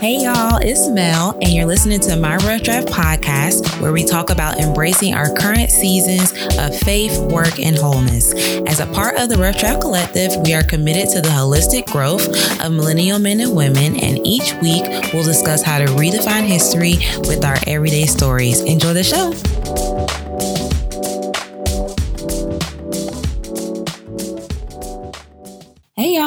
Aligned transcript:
Hey 0.00 0.22
y'all, 0.22 0.58
it's 0.60 0.88
Mel, 0.88 1.38
and 1.40 1.48
you're 1.48 1.64
listening 1.64 2.00
to 2.00 2.16
my 2.16 2.36
Rough 2.36 2.62
Draft 2.62 2.88
podcast, 2.88 3.80
where 3.80 3.94
we 3.94 4.04
talk 4.04 4.28
about 4.28 4.58
embracing 4.58 5.14
our 5.14 5.32
current 5.32 5.70
seasons 5.70 6.32
of 6.58 6.78
faith, 6.80 7.18
work, 7.18 7.58
and 7.58 7.74
wholeness. 7.74 8.34
As 8.66 8.78
a 8.78 8.86
part 8.88 9.16
of 9.16 9.30
the 9.30 9.38
Rough 9.38 9.58
Draft 9.58 9.80
Collective, 9.80 10.36
we 10.44 10.52
are 10.52 10.62
committed 10.62 11.08
to 11.14 11.22
the 11.22 11.30
holistic 11.30 11.86
growth 11.86 12.28
of 12.62 12.72
millennial 12.72 13.18
men 13.18 13.40
and 13.40 13.56
women, 13.56 13.96
and 13.96 14.24
each 14.26 14.52
week 14.60 14.84
we'll 15.14 15.24
discuss 15.24 15.62
how 15.62 15.78
to 15.78 15.86
redefine 15.86 16.44
history 16.44 16.96
with 17.20 17.42
our 17.42 17.56
everyday 17.66 18.04
stories. 18.04 18.60
Enjoy 18.60 18.92
the 18.92 19.02
show. 19.02 19.32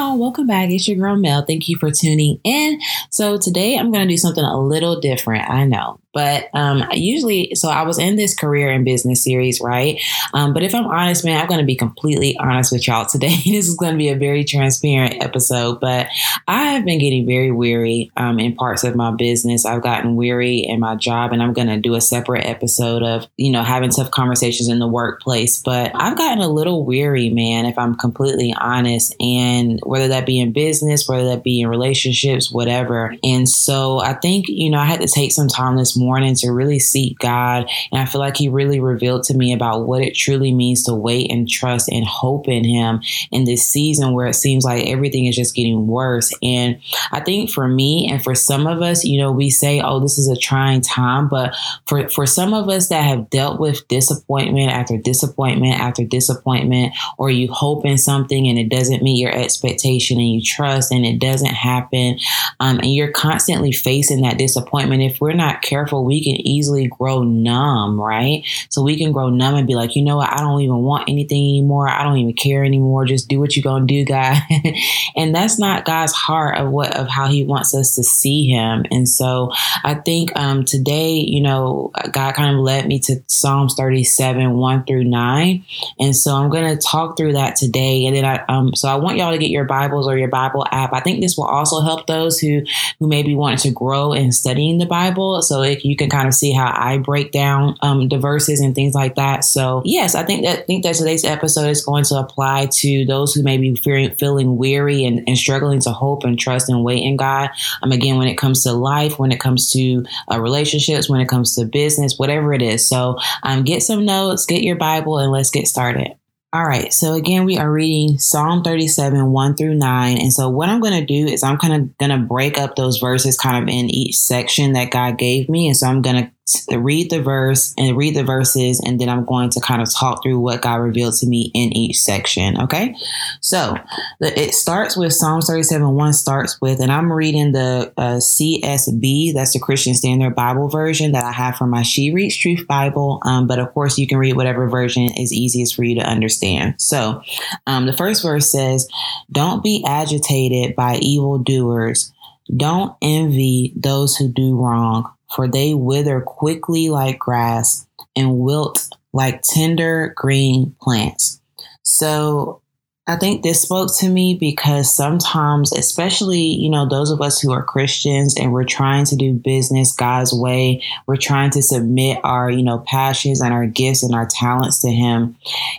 Y'all, 0.10 0.18
welcome 0.18 0.48
back. 0.48 0.72
It's 0.72 0.88
your 0.88 0.98
girl 0.98 1.16
Mel. 1.16 1.46
Thank 1.46 1.70
you 1.70 1.78
for 1.78 1.92
tuning 1.92 2.40
in. 2.44 2.80
So 3.12 3.38
today 3.38 3.78
I'm 3.78 3.92
going 3.92 4.08
to 4.08 4.12
do 4.12 4.18
something 4.18 4.44
a 4.44 4.60
little 4.60 5.00
different. 5.00 5.48
I 5.48 5.66
know, 5.66 6.00
but 6.14 6.50
um, 6.54 6.84
usually, 6.92 7.54
so 7.56 7.70
I 7.70 7.84
was 7.84 8.00
in 8.00 8.16
this 8.16 8.36
career 8.36 8.72
and 8.72 8.84
business 8.84 9.24
series, 9.24 9.62
right? 9.62 10.02
Um, 10.34 10.54
but 10.54 10.64
if 10.64 10.74
I'm 10.74 10.88
honest, 10.88 11.24
man, 11.24 11.40
I'm 11.40 11.48
going 11.48 11.60
to 11.60 11.66
be 11.66 11.76
completely 11.76 12.36
honest 12.38 12.72
with 12.72 12.88
y'all 12.88 13.06
today. 13.06 13.28
this 13.46 13.68
is 13.68 13.76
going 13.76 13.92
to 13.92 13.98
be 13.98 14.10
a 14.10 14.16
very 14.16 14.44
transparent 14.44 15.22
episode, 15.24 15.80
but 15.80 16.08
I 16.48 16.72
have 16.72 16.86
been 16.86 17.00
getting 17.00 17.28
very 17.28 17.52
weary 17.52 18.12
um, 18.18 18.40
in 18.40 18.56
parts 18.56 18.84
of 18.84 18.96
my 18.96 19.12
business. 19.12 19.66
I've 19.66 19.84
gotten 19.84 20.16
weary 20.16 20.58
in 20.58 20.80
my 20.80 20.96
job, 20.96 21.32
and 21.32 21.44
I'm 21.44 21.54
going 21.54 21.68
to 21.68 21.78
do 21.78 21.94
a 21.94 22.02
separate 22.02 22.46
episode 22.46 23.04
of, 23.04 23.28
you 23.38 23.52
know, 23.52 23.64
having 23.64 23.92
tough 23.92 24.10
conversations 24.10 24.68
in 24.68 24.80
the 24.80 24.88
workplace. 24.88 25.62
But 25.62 25.92
I've 25.94 26.18
gotten 26.18 26.40
a 26.40 26.48
little 26.48 26.86
weary, 26.86 27.30
man, 27.30 27.68
if 27.68 27.78
I'm 27.78 27.96
completely 27.96 28.54
honest. 28.60 29.16
And 29.20 29.80
whether 29.84 30.08
that 30.08 30.26
be 30.26 30.40
in 30.40 30.54
business, 30.54 31.08
whether 31.08 31.26
that 31.30 31.44
be 31.44 31.62
in 31.62 31.68
relationships, 31.68 32.52
whatever. 32.52 33.16
And 33.24 33.48
so 33.48 34.00
I 34.00 34.14
think, 34.14 34.48
you 34.48 34.72
know, 34.72 34.80
I 34.80 34.86
had 34.86 35.02
to 35.02 35.08
take 35.08 35.32
some 35.32 35.48
time 35.48 35.78
this 35.78 35.99
morning 36.00 36.36
to 36.36 36.52
really 36.52 36.80
seek 36.80 37.20
God. 37.20 37.70
And 37.92 38.02
I 38.02 38.06
feel 38.06 38.22
like 38.22 38.38
He 38.38 38.50
really 38.50 38.80
revealed 38.80 39.24
to 39.24 39.38
me 39.38 39.54
about 39.54 39.86
what 39.86 40.02
it 40.02 40.16
truly 40.16 40.54
means 40.54 40.84
to 40.84 40.94
wait 40.94 41.32
and 41.32 41.48
trust 41.50 41.90
and 41.90 42.06
hope 42.06 42.48
in 42.48 42.64
Him 42.64 43.02
in 43.32 43.44
this 43.44 43.68
season 43.68 44.14
where 44.14 44.28
it 44.28 44.36
seems 44.36 44.64
like 44.64 44.88
everything 44.88 45.26
is 45.26 45.36
just 45.36 45.56
getting 45.56 45.88
worse. 45.88 46.34
And 46.42 46.80
I 47.12 47.20
think 47.20 47.52
for 47.52 47.68
me 47.68 48.08
and 48.10 48.24
for 48.24 48.36
some 48.36 48.68
of 48.68 48.82
us, 48.82 49.04
you 49.04 49.20
know, 49.20 49.32
we 49.32 49.50
say, 49.50 49.82
oh, 49.82 50.00
this 50.00 50.18
is 50.18 50.30
a 50.30 50.38
trying 50.38 50.82
time. 50.82 51.28
But 51.28 51.56
for, 51.86 52.08
for 52.10 52.26
some 52.26 52.54
of 52.54 52.70
us 52.70 52.90
that 52.90 53.04
have 53.04 53.30
dealt 53.30 53.60
with 53.60 53.88
disappointment 53.88 54.72
after 54.72 54.98
disappointment 54.98 55.80
after 55.80 56.04
disappointment, 56.06 56.94
or 57.18 57.30
you 57.30 57.52
hope 57.52 57.86
in 57.86 57.98
something 57.98 58.48
and 58.48 58.58
it 58.58 58.70
doesn't 58.70 59.04
meet 59.04 59.20
your 59.20 59.36
expectation 59.36 60.18
and 60.20 60.32
you 60.32 60.42
trust 60.42 60.92
and 60.92 61.06
it 61.06 61.20
doesn't 61.20 61.54
happen, 61.54 62.20
um, 62.60 62.80
and 62.80 62.94
you're 62.94 63.12
constantly 63.12 63.72
facing 63.72 64.22
that 64.22 64.38
disappointment, 64.38 65.02
if 65.02 65.20
we're 65.20 65.34
not 65.34 65.62
careful, 65.62 65.89
careful, 65.90 66.06
we 66.06 66.24
can 66.24 66.36
easily 66.46 66.88
grow 66.88 67.24
numb, 67.24 68.00
right? 68.00 68.44
So 68.70 68.82
we 68.82 68.98
can 68.98 69.12
grow 69.12 69.30
numb 69.30 69.56
and 69.56 69.68
be 69.68 69.76
like, 69.76 69.96
you 69.96 70.04
know 70.04 70.18
what? 70.18 70.32
I 70.32 70.38
don't 70.38 70.62
even 70.62 70.78
want 70.78 71.10
anything 71.10 71.38
anymore. 71.38 71.90
I 71.90 72.04
don't 72.04 72.18
even 72.18 72.34
care 72.34 72.64
anymore. 72.64 73.06
Just 73.06 73.28
do 73.28 73.40
what 73.40 73.56
you're 73.56 73.64
going 73.64 73.88
to 73.88 73.94
do, 73.94 74.06
God. 74.06 74.38
and 75.16 75.34
that's 75.34 75.60
not 75.60 75.86
God's 75.86 76.14
heart 76.14 76.58
of 76.58 76.70
what, 76.70 76.96
of 76.96 77.08
how 77.08 77.28
he 77.28 77.44
wants 77.44 77.74
us 77.74 77.96
to 77.96 78.04
see 78.04 78.48
him. 78.48 78.86
And 78.92 79.08
so 79.08 79.52
I 79.84 79.96
think 79.96 80.36
um, 80.38 80.66
today, 80.66 81.14
you 81.14 81.42
know, 81.42 81.92
God 82.12 82.36
kind 82.36 82.56
of 82.56 82.62
led 82.62 82.88
me 82.88 83.00
to 83.02 83.22
Psalms 83.28 83.76
37, 83.76 84.54
1 84.54 84.86
through 84.86 85.04
9. 85.06 85.66
And 86.00 86.16
so 86.16 86.36
I'm 86.36 86.50
going 86.50 86.78
to 86.78 86.82
talk 86.82 87.18
through 87.18 87.34
that 87.34 87.56
today. 87.56 88.06
And 88.06 88.16
then 88.16 88.26
I, 88.26 88.44
um, 88.48 88.76
so 88.76 88.88
I 88.88 88.96
want 88.96 89.18
y'all 89.18 89.32
to 89.32 89.38
get 89.38 89.50
your 89.50 89.66
Bibles 89.66 90.08
or 90.08 90.18
your 90.18 90.30
Bible 90.30 90.66
app. 90.72 90.94
I 90.94 91.00
think 91.00 91.22
this 91.22 91.38
will 91.38 91.46
also 91.46 91.82
help 91.82 92.08
those 92.08 92.40
who, 92.40 92.62
who 93.00 93.08
maybe 93.08 93.36
want 93.36 93.60
to 93.60 93.72
grow 93.72 94.14
in 94.14 94.32
studying 94.32 94.78
the 94.78 94.86
Bible. 94.86 95.42
So 95.42 95.62
it 95.62 95.79
you 95.84 95.96
can 95.96 96.10
kind 96.10 96.28
of 96.28 96.34
see 96.34 96.52
how 96.52 96.72
I 96.76 96.98
break 96.98 97.32
down 97.32 97.78
um, 97.82 98.10
the 98.10 98.18
verses 98.18 98.60
and 98.60 98.76
things 98.76 98.94
like 98.94 99.16
that. 99.16 99.44
So 99.44 99.82
yes, 99.86 100.16
I 100.16 100.24
think 100.24 100.46
that 100.46 100.60
I 100.60 100.62
think 100.64 100.84
that 100.84 100.96
today's 100.96 101.26
episode 101.26 101.70
is 101.70 101.84
going 101.84 102.04
to 102.06 102.16
apply 102.16 102.68
to 102.68 103.06
those 103.06 103.34
who 103.34 103.44
may 103.44 103.58
be 103.58 103.76
fearing, 103.76 104.14
feeling 104.16 104.58
weary 104.58 105.06
and, 105.06 105.24
and, 105.28 105.38
struggling 105.38 105.80
to 105.80 105.92
hope 105.92 106.26
and 106.26 106.38
trust 106.38 106.70
and 106.70 106.84
wait 106.84 107.04
in 107.04 107.16
God. 107.16 107.50
Um, 107.82 107.92
again, 107.92 108.18
when 108.18 108.28
it 108.28 108.38
comes 108.38 108.64
to 108.64 108.74
life, 108.74 109.18
when 109.18 109.32
it 109.32 109.40
comes 109.40 109.72
to 109.72 110.06
uh, 110.32 110.40
relationships, 110.40 111.10
when 111.10 111.22
it 111.22 111.30
comes 111.30 111.56
to 111.56 111.66
business, 111.66 112.20
whatever 112.20 112.54
it 112.54 112.62
is. 112.62 112.88
So 112.88 113.18
um, 113.44 113.64
get 113.64 113.84
some 113.84 114.06
notes, 114.06 114.46
get 114.46 114.64
your 114.64 114.76
Bible, 114.76 115.18
and 115.20 115.32
let's 115.32 115.50
get 115.50 115.68
started. 115.68 116.19
All 116.52 116.66
right, 116.66 116.92
so 116.92 117.14
again, 117.14 117.46
we 117.46 117.60
are 117.60 117.72
reading 117.72 118.18
Psalm 118.18 118.64
37, 118.64 119.32
1 119.32 119.56
through 119.56 119.76
9. 119.76 120.18
And 120.18 120.34
so, 120.34 120.50
what 120.50 120.68
I'm 120.68 120.80
going 120.80 121.00
to 121.00 121.06
do 121.06 121.32
is 121.32 121.44
I'm 121.44 121.60
kind 121.60 121.76
of 121.76 121.96
going 122.00 122.10
to 122.10 122.26
break 122.26 122.58
up 122.58 122.76
those 122.76 122.98
verses 122.98 123.38
kind 123.38 123.62
of 123.62 123.70
in 123.70 123.88
each 123.92 124.18
section 124.18 124.74
that 124.74 124.90
God 124.90 125.20
gave 125.20 125.48
me. 125.48 125.68
And 125.68 125.78
so, 125.78 125.86
I'm 125.86 126.02
going 126.02 126.16
to 126.16 126.32
read 126.72 127.10
the 127.10 127.22
verse 127.22 127.74
and 127.78 127.98
read 127.98 128.16
the 128.16 128.24
verses, 128.24 128.82
and 128.86 129.00
then 129.00 129.10
I'm 129.10 129.26
going 129.26 129.50
to 129.52 129.62
kind 129.62 129.82
of 129.82 129.94
talk 129.94 130.24
through 130.24 130.40
what 130.40 130.62
God 130.62 130.76
revealed 130.76 131.16
to 131.16 131.28
me 131.28 131.52
in 131.54 131.76
each 131.76 131.98
section. 132.00 132.60
Okay. 132.62 132.96
So 133.42 133.76
it 134.20 134.54
starts 134.54 134.98
with 134.98 135.14
Psalm 135.14 135.42
37 135.42 135.96
1 135.96 136.14
starts 136.14 136.60
with, 136.62 136.80
and 136.80 136.92
I'm 136.92 137.12
reading 137.12 137.52
the 137.52 137.94
uh, 137.98 138.18
CSB, 138.18 139.34
that's 139.34 139.54
the 139.54 139.60
Christian 139.60 139.94
Standard 139.94 140.36
Bible 140.36 140.70
version 140.70 141.12
that 141.14 141.24
I 141.24 141.32
have 141.32 141.56
for 141.56 141.68
my 141.68 141.82
She 141.84 142.12
Reads 142.12 142.38
Truth 142.38 142.68
Bible. 142.68 143.22
Um, 143.24 143.48
but 143.48 143.60
of 143.60 143.74
course, 143.74 143.98
you 143.98 144.08
can 144.08 144.18
read 144.18 144.36
whatever 144.36 144.68
version 144.68 145.04
is 145.18 145.34
easiest 145.34 145.76
for 145.76 145.84
you 145.84 145.96
to 145.96 146.08
understand. 146.08 146.76
So 146.78 147.22
um, 147.68 147.86
the 147.86 147.94
first 147.94 148.24
verse 148.24 148.52
says, 148.52 148.88
Don't 149.32 149.64
be 149.64 149.84
agitated 149.88 150.76
by 150.76 150.96
evildoers. 150.98 152.12
Don't 152.56 152.96
envy 153.02 153.74
those 153.76 154.16
who 154.16 154.28
do 154.28 154.58
wrong 154.58 155.12
for 155.36 155.48
they 155.48 155.74
wither 155.74 156.22
quickly 156.22 156.90
like 156.90 157.20
grass 157.20 157.88
and 158.16 158.40
wilt 158.40 158.90
like 159.14 159.42
tender 159.42 160.14
green 160.16 160.76
plants. 160.82 161.42
So 161.84 162.62
I 163.10 163.16
think 163.16 163.42
this 163.42 163.64
spoke 163.64 163.90
to 163.98 164.08
me 164.08 164.36
because 164.36 164.96
sometimes, 164.96 165.74
especially, 165.74 166.44
you 166.44 166.70
know, 166.70 166.88
those 166.88 167.10
of 167.10 167.22
us 167.22 167.42
who 167.42 167.52
are 167.52 167.64
Christians 167.64 168.36
and 168.38 168.54
we're 168.54 168.66
trying 168.66 169.06
to 169.06 169.16
do 169.16 169.34
business 169.34 169.92
God's 169.92 170.32
way, 170.32 170.84
we're 171.08 171.18
trying 171.18 171.50
to 171.52 171.64
submit 171.64 172.20
our, 172.24 172.52
you 172.52 172.62
know, 172.62 172.84
passions 172.86 173.42
and 173.42 173.52
our 173.52 173.66
gifts 173.66 174.04
and 174.04 174.14
our 174.14 174.28
talents 174.28 174.82
to 174.82 174.92
Him. 174.92 175.36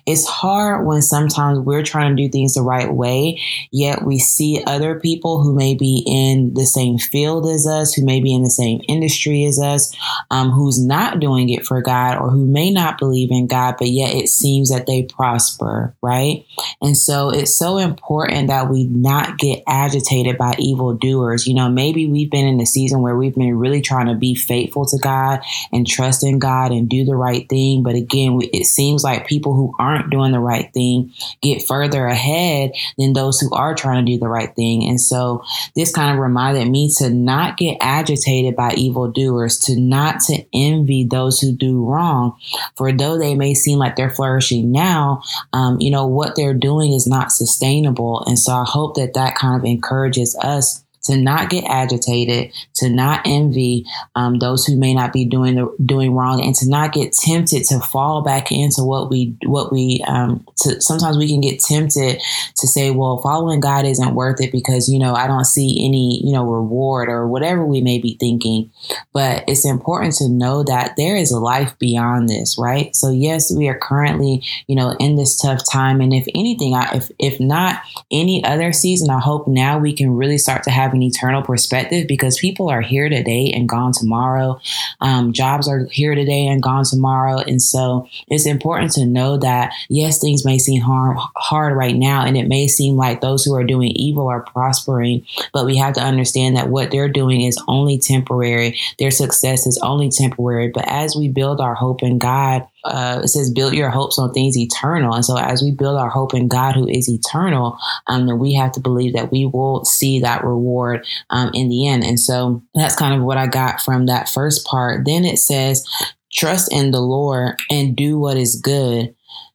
It's 0.06 0.26
hard 0.26 0.84
when 0.84 1.02
sometimes 1.02 1.60
we're 1.60 1.84
trying 1.84 2.16
to 2.16 2.20
do 2.20 2.28
things 2.28 2.54
the 2.54 2.62
right 2.62 2.92
way, 2.92 3.40
yet 3.70 4.02
we 4.02 4.19
see 4.19 4.64
other 4.66 4.98
people 4.98 5.40
who 5.40 5.54
may 5.54 5.76
be 5.76 6.02
in 6.04 6.54
the 6.54 6.66
same 6.66 6.98
field 6.98 7.46
as 7.46 7.64
us, 7.64 7.94
who 7.94 8.04
may 8.04 8.19
be 8.20 8.34
in 8.34 8.42
the 8.42 8.50
same 8.50 8.80
industry 8.88 9.44
as 9.44 9.60
us, 9.60 9.94
um, 10.32 10.50
who's 10.50 10.84
not 10.84 11.20
doing 11.20 11.48
it 11.50 11.64
for 11.64 11.80
God 11.80 12.19
or 12.19 12.28
who 12.28 12.44
may 12.44 12.72
not 12.72 12.98
believe 12.98 13.30
in 13.30 13.46
God, 13.46 13.76
but 13.78 13.86
yet 13.86 14.16
it 14.16 14.28
seems 14.28 14.70
that 14.70 14.88
they 14.88 15.04
prosper, 15.04 15.94
right? 16.02 16.44
And 16.82 16.96
so, 16.96 17.19
so 17.20 17.28
it's 17.28 17.54
so 17.54 17.76
important 17.76 18.48
that 18.48 18.70
we 18.70 18.84
not 18.84 19.36
get 19.36 19.62
agitated 19.66 20.38
by 20.38 20.54
evil 20.58 20.94
doers. 20.94 21.47
You 21.47 21.53
know, 21.53 21.69
maybe 21.69 22.06
we've 22.06 22.31
been 22.31 22.47
in 22.47 22.58
a 22.60 22.66
season 22.66 23.03
where 23.03 23.14
we've 23.14 23.34
been 23.34 23.58
really 23.58 23.82
trying 23.82 24.06
to 24.06 24.14
be 24.14 24.34
faithful 24.34 24.86
to 24.86 24.97
God 24.97 25.41
and 25.70 25.86
trust 25.86 26.25
in 26.25 26.38
God 26.38 26.72
and 26.72 26.88
do 26.88 27.04
the 27.04 27.16
right 27.16 27.47
thing. 27.47 27.82
But 27.82 27.94
again, 27.94 28.38
it 28.54 28.64
seems 28.64 29.04
like 29.04 29.26
people 29.26 29.53
who 29.53 29.75
aren't 29.78 30.08
doing 30.08 30.32
the 30.32 30.41
right 30.41 30.72
thing 30.72 31.12
get 31.42 31.66
further 31.66 32.06
ahead 32.06 32.72
than 32.97 33.12
those 33.12 33.38
who 33.38 33.54
are 33.54 33.75
trying 33.75 34.06
to 34.06 34.12
do 34.12 34.19
the 34.19 34.28
right 34.28 34.54
thing. 34.56 34.88
And 34.88 34.98
so 34.98 35.44
this 35.76 35.92
kind 35.92 36.14
of 36.14 36.22
reminded 36.22 36.70
me 36.70 36.91
to 36.98 37.10
not 37.10 37.58
get 37.58 37.76
agitated 37.82 38.56
by 38.56 38.72
evil 38.78 39.10
doers, 39.10 39.58
to 39.66 39.78
not 39.78 40.20
to 40.20 40.42
envy 40.54 41.04
those 41.04 41.38
who 41.38 41.52
do 41.52 41.84
wrong. 41.84 42.38
For 42.76 42.92
though 42.92 43.19
they 43.19 43.34
may 43.34 43.52
seem 43.52 43.78
like 43.78 43.97
they're 43.97 44.08
flourishing 44.08 44.72
now, 44.72 45.22
um, 45.52 45.78
you 45.82 45.91
know, 45.91 46.06
what 46.06 46.34
they're 46.34 46.54
doing 46.54 46.94
is 46.94 47.00
not 47.06 47.33
sustainable. 47.33 48.22
And 48.27 48.38
so 48.38 48.53
I 48.53 48.65
hope 48.66 48.97
that 48.97 49.15
that 49.15 49.34
kind 49.34 49.61
of 49.61 49.65
encourages 49.65 50.37
us 50.43 50.85
to 51.05 51.17
not 51.17 51.50
get 51.50 51.64
agitated, 51.64 52.52
to 52.75 52.88
not 52.91 53.23
envy 53.25 53.87
um, 54.14 54.38
those 54.38 54.67
who 54.67 54.76
may 54.76 54.94
not 54.94 55.12
be 55.12 55.25
doing 55.25 55.55
the, 55.55 55.75
doing 55.85 56.14
wrong, 56.14 56.44
and 56.44 56.55
to 56.56 56.69
not 56.69 56.93
get 56.93 57.12
tempted 57.12 57.64
to 57.64 57.81
fall 57.81 58.23
back 58.23 58.52
into 58.52 58.82
what 58.82 59.11
we 59.11 59.37
what 59.44 59.73
we. 59.73 60.05
Um, 60.06 60.47
to, 60.58 60.81
sometimes 60.81 61.17
we 61.17 61.29
can 61.29 61.41
get 61.41 61.61
tempted 61.61 62.20
to 62.56 62.67
say, 62.67 62.91
"Well, 62.91 63.19
following 63.19 63.61
God 63.61 63.87
isn't 63.87 64.14
worth 64.14 64.41
it 64.41 64.52
because 64.52 64.88
you 64.88 64.99
know 64.99 65.14
I 65.14 65.26
don't 65.26 65.44
see 65.44 65.85
any 65.85 66.20
you 66.25 66.32
know 66.32 66.44
reward 66.44 67.08
or 67.08 67.26
whatever 67.26 67.64
we 67.64 67.81
may 67.81 67.99
be 67.99 68.17
thinking." 68.20 68.70
But 69.12 69.44
it's 69.49 69.64
important 69.64 70.14
to 70.17 70.29
know 70.29 70.62
that 70.64 70.96
there 70.96 71.17
is 71.17 71.31
a 71.31 71.41
life 71.41 71.79
beyond 71.79 72.29
this, 72.29 72.56
right? 72.58 72.94
So 72.94 73.11
yes, 73.11 73.53
we 73.53 73.69
are 73.69 73.79
currently 73.79 74.43
you 74.67 74.76
know 74.76 74.94
in 75.00 75.17
this 75.17 75.38
tough 75.38 75.61
time, 75.70 76.00
and 76.00 76.12
if 76.12 76.26
anything, 76.35 76.75
I, 76.75 76.96
if 76.96 77.11
if 77.19 77.41
not 77.41 77.81
any 78.11 78.44
other 78.44 78.73
season, 78.73 79.08
I 79.08 79.20
hope 79.20 79.49
now 79.49 79.79
we 79.79 79.94
can 79.94 80.14
really 80.14 80.38
start 80.38 80.62
to 80.64 80.70
have 80.70 80.89
have 80.90 80.96
an 80.96 81.02
eternal 81.02 81.42
perspective 81.42 82.06
because 82.08 82.38
people 82.38 82.69
are 82.69 82.81
here 82.81 83.08
today 83.08 83.52
and 83.54 83.69
gone 83.69 83.92
tomorrow. 83.92 84.60
Um, 85.00 85.32
jobs 85.32 85.69
are 85.69 85.87
here 85.90 86.14
today 86.14 86.46
and 86.46 86.62
gone 86.62 86.84
tomorrow. 86.84 87.38
And 87.38 87.62
so 87.62 88.08
it's 88.28 88.46
important 88.46 88.92
to 88.92 89.06
know 89.06 89.38
that, 89.38 89.72
yes, 89.88 90.20
things 90.20 90.44
may 90.44 90.58
seem 90.58 90.82
hard, 90.82 91.16
hard 91.37 91.76
right 91.76 91.96
now, 91.96 92.25
and 92.25 92.37
it 92.37 92.48
may 92.48 92.66
seem 92.66 92.96
like 92.96 93.20
those 93.20 93.44
who 93.44 93.54
are 93.54 93.64
doing 93.64 93.90
evil 93.90 94.26
are 94.28 94.42
prospering, 94.42 95.25
but 95.52 95.66
we 95.66 95.76
have 95.76 95.94
to 95.94 96.00
understand 96.02 96.56
that 96.56 96.69
what 96.69 96.90
they're 96.90 97.08
doing 97.08 97.43
is 97.43 97.58
only 97.69 97.98
temporary. 97.98 98.78
Their 98.98 99.10
success 99.10 99.66
is 99.66 99.78
only 99.82 100.10
temporary. 100.10 100.69
But 100.69 100.84
as 100.88 101.14
we 101.14 101.28
build 101.28 101.60
our 101.60 101.75
hope 101.75 102.02
in 102.02 102.19
God, 102.19 102.66
uh, 102.85 103.21
it 103.25 103.29
says 103.29 103.53
build 103.53 103.75
your 103.75 103.91
hopes 103.91 104.19
on 104.19 104.32
things 104.32 104.56
eternal. 104.56 105.15
And 105.15 105.25
so 105.25 105.37
as 105.37 105.62
we 105.62 105.71
build 105.71 105.99
our 105.99 106.09
hope 106.09 106.35
in 106.35 106.49
god 106.49 106.75
who 106.75 106.88
is 106.88 107.09
eternal 107.09 107.79
um, 108.06 108.27
then 108.27 108.38
we 108.38 108.55
have 108.55 108.73
to 108.73 108.81
believe 108.81 109.15
that 109.15 109.31
we 109.31 109.47
will 109.47 109.85
see 109.85 110.21
that 110.21 110.44
reward 110.44 111.06
um, 111.31 111.50
in 111.55 111.69
the 111.69 111.87
end. 111.87 112.05
And 112.05 112.19
so 112.19 112.62
that's 112.75 112.97
kind 112.97 113.15
of 113.15 113.23
what 113.23 113.38
i 113.38 113.47
got 113.47 113.81
from 113.81 114.06
that 114.06 114.29
first 114.29 114.67
part. 114.67 115.05
Then 115.05 115.25
it 115.25 115.38
says 115.38 115.85
trust 116.32 116.73
in 116.73 116.91
the 116.91 117.00
lord 117.00 117.56
and 117.71 117.97
do 117.97 118.19
what 118.19 118.37
is 118.37 118.61
good. 118.61 119.15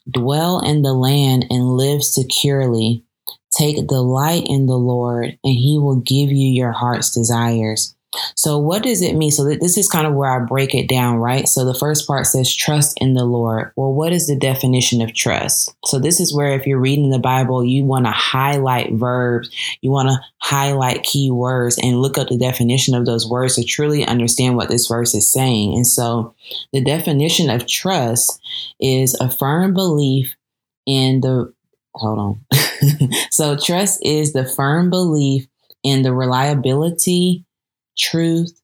Dwell 0.10 0.60
in 0.60 0.81
the 0.81 0.94
land 0.94 1.45
and 1.50 1.77
live 1.77 2.04
securely. 2.04 3.04
Take 3.57 3.88
delight 3.88 4.44
in 4.48 4.66
the 4.66 4.77
lord 4.77 5.38
and 5.44 5.54
he 5.54 5.77
will 5.80 6.01
give 6.01 6.30
you 6.31 6.48
your 6.48 6.74
heart's 6.74 7.13
desires 7.13 7.94
so, 8.35 8.57
what 8.57 8.83
does 8.83 9.01
it 9.01 9.15
mean? 9.15 9.31
So, 9.31 9.44
this 9.44 9.77
is 9.77 9.88
kind 9.88 10.07
of 10.07 10.13
where 10.13 10.29
I 10.29 10.45
break 10.45 10.73
it 10.73 10.88
down, 10.88 11.17
right? 11.17 11.47
So, 11.47 11.65
the 11.65 11.73
first 11.73 12.07
part 12.07 12.25
says 12.25 12.53
trust 12.53 12.97
in 13.01 13.13
the 13.13 13.25
Lord. 13.25 13.71
Well, 13.75 13.94
what 13.94 14.13
is 14.13 14.27
the 14.27 14.35
definition 14.35 15.01
of 15.01 15.13
trust? 15.13 15.73
So, 15.85 16.00
this 16.00 16.19
is 16.19 16.33
where 16.33 16.53
if 16.53 16.65
you're 16.65 16.79
reading 16.79 17.09
the 17.09 17.19
Bible, 17.19 17.63
you 17.63 17.83
want 17.83 18.06
to 18.06 18.12
highlight 18.12 18.94
verbs, 18.94 19.50
you 19.81 19.91
want 19.91 20.09
to 20.09 20.19
highlight 20.39 21.03
key 21.03 21.31
words 21.31 21.77
and 21.81 22.01
look 22.01 22.17
up 22.17 22.29
the 22.29 22.38
definition 22.38 22.95
of 22.95 23.06
those 23.06 23.27
words 23.27 23.56
to 23.56 23.63
truly 23.63 24.06
understand 24.06 24.56
what 24.56 24.69
this 24.69 24.88
verse 24.88 25.15
is 25.15 25.31
saying. 25.31 25.73
And 25.75 25.88
so, 25.88 26.33
the 26.73 26.83
definition 26.83 27.50
of 27.50 27.67
trust 27.67 28.41
is 28.79 29.15
a 29.19 29.29
firm 29.29 29.73
belief 29.73 30.35
in 30.85 31.21
the 31.21 31.53
hold 31.94 32.19
on. 32.19 33.09
so, 33.31 33.57
trust 33.57 34.00
is 34.03 34.33
the 34.33 34.45
firm 34.45 34.89
belief 34.89 35.47
in 35.83 36.01
the 36.01 36.13
reliability 36.13 37.44
truth, 37.97 38.59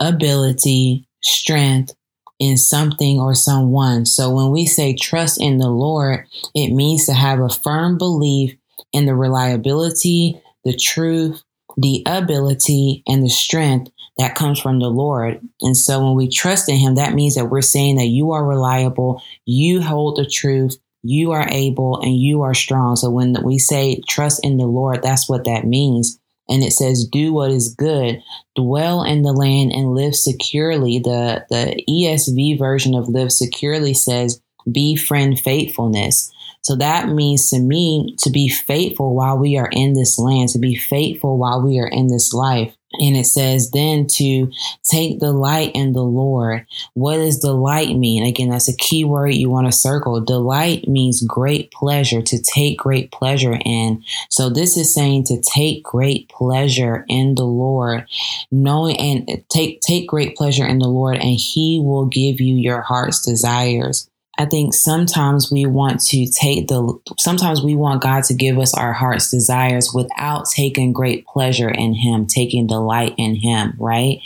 ability, 0.00 1.06
strength 1.22 1.94
in 2.38 2.56
something 2.56 3.18
or 3.18 3.34
someone. 3.34 4.04
So 4.04 4.30
when 4.30 4.50
we 4.50 4.66
say 4.66 4.94
trust 4.94 5.40
in 5.40 5.58
the 5.58 5.70
Lord, 5.70 6.26
it 6.54 6.72
means 6.72 7.06
to 7.06 7.14
have 7.14 7.40
a 7.40 7.48
firm 7.48 7.98
belief 7.98 8.54
in 8.92 9.06
the 9.06 9.14
reliability, 9.14 10.40
the 10.64 10.76
truth, 10.76 11.42
the 11.76 12.02
ability, 12.06 13.02
and 13.06 13.22
the 13.22 13.30
strength 13.30 13.90
that 14.18 14.34
comes 14.34 14.58
from 14.58 14.78
the 14.78 14.88
Lord. 14.88 15.40
And 15.60 15.76
so 15.76 16.02
when 16.02 16.14
we 16.14 16.28
trust 16.28 16.68
in 16.68 16.76
Him, 16.76 16.94
that 16.94 17.14
means 17.14 17.34
that 17.34 17.50
we're 17.50 17.62
saying 17.62 17.96
that 17.96 18.06
you 18.06 18.32
are 18.32 18.44
reliable, 18.44 19.22
you 19.44 19.82
hold 19.82 20.16
the 20.16 20.26
truth, 20.26 20.78
you 21.02 21.32
are 21.32 21.46
able, 21.50 22.00
and 22.00 22.16
you 22.16 22.42
are 22.42 22.54
strong. 22.54 22.96
So 22.96 23.10
when 23.10 23.36
we 23.42 23.58
say 23.58 24.00
trust 24.08 24.44
in 24.44 24.56
the 24.56 24.66
Lord, 24.66 25.02
that's 25.02 25.28
what 25.28 25.44
that 25.44 25.66
means 25.66 26.18
and 26.48 26.62
it 26.62 26.72
says 26.72 27.08
do 27.10 27.32
what 27.32 27.50
is 27.50 27.74
good. 27.74 28.22
Dwell 28.54 29.02
in 29.02 29.22
the 29.22 29.32
land 29.32 29.72
and 29.72 29.94
live 29.94 30.14
securely. 30.14 30.98
The 30.98 31.44
the 31.50 31.82
esv 31.88 32.58
version 32.58 32.94
of 32.94 33.08
live 33.08 33.32
securely 33.32 33.94
says 33.94 34.40
befriend 34.70 35.40
faithfulness. 35.40 36.32
So 36.62 36.74
that 36.76 37.08
means 37.08 37.50
to 37.50 37.60
me 37.60 38.16
to 38.18 38.30
be 38.30 38.48
faithful 38.48 39.14
while 39.14 39.38
we 39.38 39.56
are 39.56 39.68
in 39.70 39.92
this 39.92 40.18
land 40.18 40.48
to 40.50 40.58
be 40.58 40.74
faithful 40.74 41.38
while 41.38 41.62
we 41.62 41.78
are 41.78 41.86
in 41.86 42.08
this 42.08 42.32
life 42.32 42.76
and 43.00 43.16
it 43.16 43.26
says 43.26 43.70
then 43.70 44.06
to 44.06 44.50
take 44.84 45.20
delight 45.20 45.72
in 45.74 45.92
the 45.92 46.02
Lord. 46.02 46.66
What 46.94 47.16
does 47.16 47.38
delight 47.38 47.96
mean? 47.96 48.24
Again, 48.24 48.50
that's 48.50 48.68
a 48.68 48.76
key 48.76 49.04
word 49.04 49.34
you 49.34 49.50
want 49.50 49.66
to 49.66 49.72
circle. 49.72 50.20
Delight 50.20 50.88
means 50.88 51.22
great 51.22 51.70
pleasure, 51.70 52.22
to 52.22 52.42
take 52.42 52.78
great 52.78 53.10
pleasure 53.12 53.58
in. 53.64 54.02
So 54.30 54.48
this 54.48 54.76
is 54.76 54.94
saying 54.94 55.24
to 55.24 55.40
take 55.40 55.82
great 55.82 56.28
pleasure 56.28 57.04
in 57.08 57.34
the 57.34 57.44
Lord, 57.44 58.06
knowing 58.50 58.96
and 58.98 59.44
take 59.48 59.80
take 59.80 60.08
great 60.08 60.36
pleasure 60.36 60.66
in 60.66 60.78
the 60.78 60.88
Lord, 60.88 61.16
and 61.16 61.38
He 61.38 61.80
will 61.82 62.06
give 62.06 62.40
you 62.40 62.56
your 62.56 62.80
heart's 62.80 63.24
desires. 63.24 64.08
I 64.38 64.44
think 64.44 64.74
sometimes 64.74 65.50
we 65.50 65.64
want 65.64 66.00
to 66.08 66.26
take 66.30 66.68
the, 66.68 66.98
sometimes 67.18 67.62
we 67.62 67.74
want 67.74 68.02
God 68.02 68.24
to 68.24 68.34
give 68.34 68.58
us 68.58 68.74
our 68.74 68.92
heart's 68.92 69.30
desires 69.30 69.92
without 69.94 70.46
taking 70.46 70.92
great 70.92 71.26
pleasure 71.26 71.70
in 71.70 71.94
Him, 71.94 72.26
taking 72.26 72.66
delight 72.66 73.14
in 73.16 73.36
Him, 73.36 73.74
right? 73.78 74.18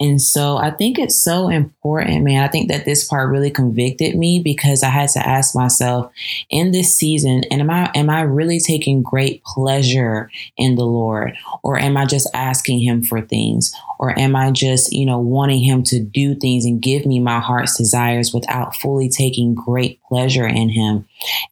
And 0.00 0.20
so 0.20 0.56
I 0.56 0.70
think 0.70 0.98
it's 0.98 1.16
so 1.16 1.48
important, 1.48 2.24
man. 2.24 2.42
I 2.42 2.48
think 2.48 2.70
that 2.70 2.84
this 2.84 3.04
part 3.04 3.30
really 3.30 3.50
convicted 3.50 4.16
me 4.16 4.40
because 4.40 4.82
I 4.82 4.88
had 4.88 5.10
to 5.10 5.24
ask 5.24 5.54
myself 5.54 6.12
in 6.50 6.72
this 6.72 6.94
season, 6.94 7.44
and 7.50 7.60
am 7.60 7.70
I, 7.70 7.90
am 7.94 8.10
I 8.10 8.22
really 8.22 8.58
taking 8.58 9.02
great 9.02 9.44
pleasure 9.44 10.28
in 10.56 10.74
the 10.74 10.84
Lord? 10.84 11.36
Or 11.62 11.78
am 11.78 11.96
I 11.96 12.06
just 12.06 12.28
asking 12.34 12.80
Him 12.80 13.02
for 13.02 13.20
things? 13.20 13.72
Or 14.00 14.18
am 14.18 14.34
I 14.34 14.50
just, 14.50 14.92
you 14.92 15.06
know, 15.06 15.20
wanting 15.20 15.60
Him 15.62 15.84
to 15.84 16.00
do 16.00 16.34
things 16.34 16.64
and 16.64 16.82
give 16.82 17.06
me 17.06 17.20
my 17.20 17.38
heart's 17.38 17.78
desires 17.78 18.34
without 18.34 18.74
fully 18.74 19.08
taking 19.08 19.51
great 19.54 20.00
pleasure 20.08 20.46
in 20.46 20.68
him. 20.68 21.06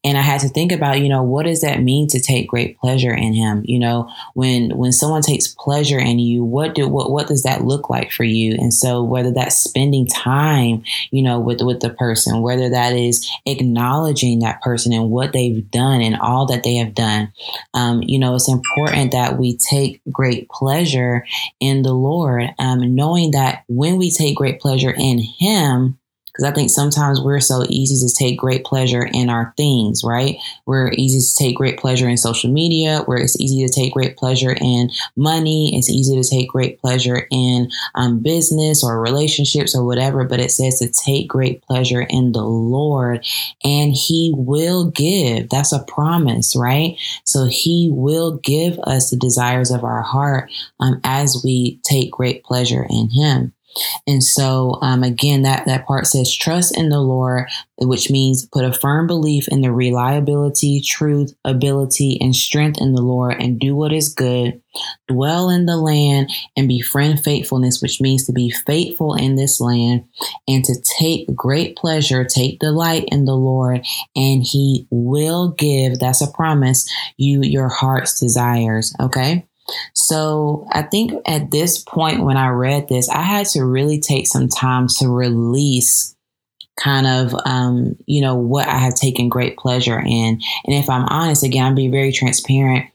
And 0.05 0.19
I 0.19 0.23
had 0.23 0.41
to 0.41 0.49
think 0.49 0.73
about, 0.73 1.01
you 1.01 1.09
know, 1.09 1.23
what 1.23 1.47
does 1.47 1.61
that 1.61 1.83
mean 1.83 2.09
to 2.09 2.21
take 2.21 2.49
great 2.49 2.79
pleasure 2.79 3.13
in 3.15 3.33
him? 3.35 3.63
You 3.65 3.79
know, 3.79 4.11
when 4.35 4.77
when 4.77 4.93
someone 4.93 5.23
takes 5.23 5.49
pleasure 5.49 5.99
in 5.99 6.19
you, 6.19 6.45
what 6.45 6.75
do 6.75 6.89
what 6.89 7.11
what 7.11 7.29
does 7.29 7.43
that 7.45 7.65
look 7.65 7.89
like 7.91 8.11
for 8.11 8.25
you? 8.25 8.55
And 8.55 8.73
so 8.73 9.03
whether 9.03 9.33
that's 9.33 9.57
spending 9.57 10.07
time, 10.07 10.83
you 11.11 11.23
know, 11.23 11.39
with 11.39 11.61
with 11.63 11.81
the 11.81 11.91
person, 11.91 12.43
whether 12.43 12.69
that 12.71 12.95
is 12.95 13.31
acknowledging 13.47 14.41
that 14.41 14.61
person 14.63 14.93
and 14.93 15.11
what 15.11 15.33
they've 15.33 15.71
done 15.71 16.01
and 16.01 16.17
all 16.17 16.47
that 16.47 16.63
they 16.65 16.77
have 16.77 16.95
done, 16.95 17.33
um, 17.75 18.03
you 18.03 18.19
know, 18.19 18.35
it's 18.35 18.49
important 18.49 19.13
that 19.13 19.39
we 19.39 19.57
take 19.57 20.01
great 20.11 20.49
pleasure 20.49 21.25
in 21.61 21.83
the 21.83 21.93
Lord, 21.93 22.51
um, 22.59 22.95
knowing 22.95 23.33
that 23.33 23.65
when 23.69 23.97
we 23.97 24.11
take 24.11 24.37
great 24.37 24.61
pleasure 24.61 24.91
in 24.91 25.19
Him, 25.19 25.99
because 26.33 26.45
I 26.45 26.53
think 26.53 26.71
sometimes 26.71 27.21
we're 27.21 27.41
so 27.41 27.65
easy 27.69 28.07
to 28.07 28.15
take 28.15 28.39
great 28.39 28.65
pleasure 28.65 29.09
in 29.13 29.31
our 29.31 29.53
things, 29.57 30.03
right? 30.05 30.37
We're 30.67 30.93
easy 30.93 31.21
to 31.21 31.45
take 31.45 31.57
great 31.57 31.79
pleasure 31.79 32.09
in 32.09 32.17
social 32.17 32.51
media, 32.51 33.03
where 33.07 33.19
it's 33.19 33.41
easy 33.41 33.67
to 33.67 33.73
take 33.73 33.93
great 33.93 34.17
pleasure 34.17 34.57
in 34.61 34.91
money. 35.17 35.77
It's 35.77 35.91
easy 35.91 36.21
to 36.21 36.29
take 36.29 36.49
great 36.49 36.81
pleasure 36.81 37.27
in 37.31 37.71
um, 37.95 38.21
business 38.21 38.85
or 38.85 39.01
relationships 39.01 39.75
or 39.75 39.85
whatever. 39.85 40.25
But 40.25 40.41
it 40.41 40.53
says 40.53 40.79
to 40.79 40.89
take 40.89 41.29
great 41.29 41.63
pleasure 41.63 42.03
in 42.03 42.33
the 42.33 42.45
Lord 42.45 43.27
and 43.65 43.93
He 43.93 44.33
will 44.37 44.91
give. 44.91 45.49
That's 45.49 45.73
a 45.73 45.85
promise, 45.85 46.55
right? 46.57 46.97
So 47.25 47.47
He 47.47 47.91
will 47.93 48.37
give 48.39 48.79
us 48.81 49.11
the 49.11 49.17
desires 49.17 49.71
of 49.71 49.85
our 49.85 50.03
heart 50.03 50.51
um, 50.79 51.01
as 51.05 51.43
we 51.45 51.81
take 51.85 52.13
great 52.13 52.45
pleasure 52.45 52.87
in 52.89 53.11
Him. 53.11 53.53
And 54.07 54.23
so, 54.23 54.79
um, 54.83 55.03
again, 55.03 55.43
that, 55.43 55.67
that 55.67 55.87
part 55.87 56.07
says 56.07 56.35
trust 56.35 56.77
in 56.77 56.89
the 56.89 57.01
Lord, 57.01 57.49
which 57.79 58.11
means 58.11 58.47
put 58.47 58.65
a 58.65 58.73
firm 58.73 59.07
belief 59.07 59.49
in 59.49 59.61
the 59.61 59.73
reliability, 59.73 60.81
truth, 60.81 61.33
ability, 61.45 62.19
and 62.21 62.35
strength 62.35 62.81
in 62.81 62.95
the 62.95 63.03
Lord 63.03 63.37
and 63.41 63.59
do 63.59 63.77
what 63.77 63.93
is 63.93 64.13
good. 64.13 64.61
Dwell 65.09 65.51
in 65.51 65.67
the 65.67 65.77
land 65.77 66.31
and 66.57 66.69
befriend 66.69 67.23
faithfulness, 67.23 67.83
which 67.83 68.01
means 68.01 68.27
to 68.27 68.33
be 68.33 68.51
faithful 68.51 69.15
in 69.15 69.37
this 69.37 69.61
land 69.61 70.05
and 70.47 70.65
to 70.65 70.75
take 70.99 71.35
great 71.35 71.77
pleasure, 71.77 72.25
take 72.25 72.61
delight 72.61 73.05
in 73.09 73.25
the 73.25 73.35
Lord, 73.35 73.85
and 74.15 74.43
He 74.43 74.87
will 74.91 75.51
give, 75.53 75.99
that's 75.99 76.23
a 76.23 76.31
promise, 76.31 76.89
you 77.17 77.43
your 77.43 77.69
heart's 77.69 78.19
desires. 78.19 78.95
Okay. 79.01 79.47
So 79.95 80.67
I 80.73 80.83
think 80.83 81.13
at 81.27 81.51
this 81.51 81.79
point 81.79 82.25
when 82.25 82.37
I 82.37 82.49
read 82.49 82.89
this, 82.89 83.09
I 83.09 83.23
had 83.23 83.47
to 83.49 83.65
really 83.65 84.01
take 84.01 84.27
some 84.27 84.49
time 84.49 84.89
to 84.99 85.09
release 85.09 86.15
kind 86.81 87.07
of 87.07 87.35
um, 87.45 87.97
you 88.07 88.21
know 88.21 88.35
what 88.35 88.69
I 88.69 88.79
have 88.79 88.95
taken 88.95 89.29
great 89.29 89.57
pleasure 89.57 89.99
in. 89.99 90.41
And 90.65 90.75
if 90.75 90.89
I'm 90.89 91.07
honest, 91.09 91.45
again, 91.45 91.67
I'll 91.67 91.75
be 91.75 91.89
very 91.89 92.13
transparent. 92.13 92.87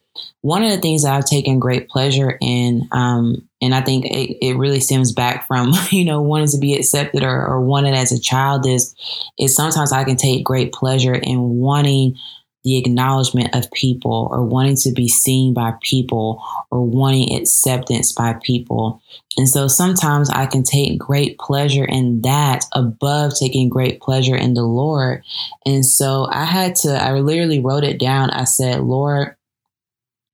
One 0.42 0.64
of 0.64 0.70
the 0.70 0.78
things 0.78 1.04
that 1.04 1.14
I've 1.14 1.26
taken 1.26 1.60
great 1.60 1.90
pleasure 1.90 2.38
in, 2.40 2.88
um, 2.92 3.48
and 3.62 3.74
I 3.74 3.82
think 3.82 4.06
it, 4.06 4.38
it, 4.46 4.58
really 4.58 4.80
stems 4.80 5.12
back 5.12 5.48
from 5.48 5.74
you 5.92 6.06
know 6.06 6.22
wanting 6.22 6.50
to 6.50 6.60
be 6.60 6.74
accepted 6.76 7.24
or, 7.24 7.46
or 7.46 7.62
wanting 7.62 7.94
as 7.94 8.12
a 8.12 8.20
child 8.20 8.66
is 8.66 8.96
is 9.40 9.56
sometimes 9.56 9.92
I 9.92 10.04
can 10.04 10.18
take 10.18 10.44
great 10.44 10.74
pleasure 10.74 11.16
in 11.16 11.58
wanting 11.58 12.18
the 12.66 12.78
acknowledgement 12.78 13.56
of 13.56 13.72
people 13.72 14.28
or 14.32 14.44
wanting 14.44 14.76
to 14.76 14.92
be 14.92 15.08
seen 15.08 15.54
by 15.54 15.74
people 15.82 16.44
or 16.72 16.84
wanting 16.84 17.38
acceptance 17.38 18.12
by 18.12 18.34
people. 18.44 19.02
And 19.38 19.48
so 19.48 19.68
sometimes 19.68 20.32
I 20.32 20.48
can 20.48 20.64
take 20.64 20.98
great 20.98 21.38
pleasure 21.38 21.86
in 21.86 22.22
that 22.22 22.66
above 22.74 23.36
taking 23.38 23.70
great 23.70 24.02
pleasure 24.02 24.36
in 24.36 24.56
the 24.56 24.64
Lord. 24.64 25.24
And 25.64 25.86
so 25.86 26.28
I 26.32 26.46
had 26.46 26.76
to, 26.78 26.90
I 26.90 27.14
literally 27.14 27.60
wrote 27.60 27.84
it 27.84 28.00
down. 28.00 28.32
I 28.32 28.46
said, 28.46 28.82
Lord, 28.82 29.36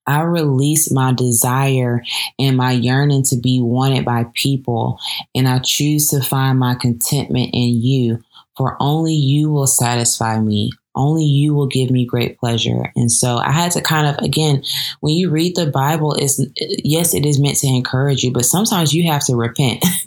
I 0.08 0.22
release 0.22 0.90
my 0.90 1.14
desire 1.14 2.02
and 2.40 2.56
my 2.56 2.72
yearning 2.72 3.24
to 3.26 3.38
be 3.38 3.62
wanted 3.62 4.04
by 4.04 4.26
people, 4.34 5.00
and 5.36 5.48
I 5.48 5.60
choose 5.60 6.08
to 6.10 6.22
find 6.22 6.58
my 6.58 6.76
contentment 6.76 7.52
in 7.54 7.82
you, 7.82 8.24
for 8.58 8.78
only 8.80 9.14
you 9.14 9.52
will 9.52 9.68
satisfy 9.68 10.40
me. 10.40 10.72
Only 10.96 11.24
you 11.24 11.54
will 11.54 11.68
give 11.68 11.90
me 11.90 12.06
great 12.06 12.38
pleasure. 12.38 12.92
And 12.96 13.12
so 13.12 13.38
I 13.38 13.52
had 13.52 13.72
to 13.74 13.82
kind 13.82 14.08
of, 14.08 14.18
again, 14.24 14.64
when 15.00 15.14
you 15.14 15.30
read 15.30 15.56
the 15.56 15.68
Bible, 15.68 16.16
it's 16.16 16.42
yes, 16.58 17.14
it 17.14 17.26
is 17.26 17.40
meant 17.40 17.58
to 17.58 17.68
encourage 17.68 18.24
you, 18.24 18.32
but 18.32 18.46
sometimes 18.46 18.94
you 18.94 19.10
have 19.12 19.24
to 19.26 19.36
repent. 19.36 19.82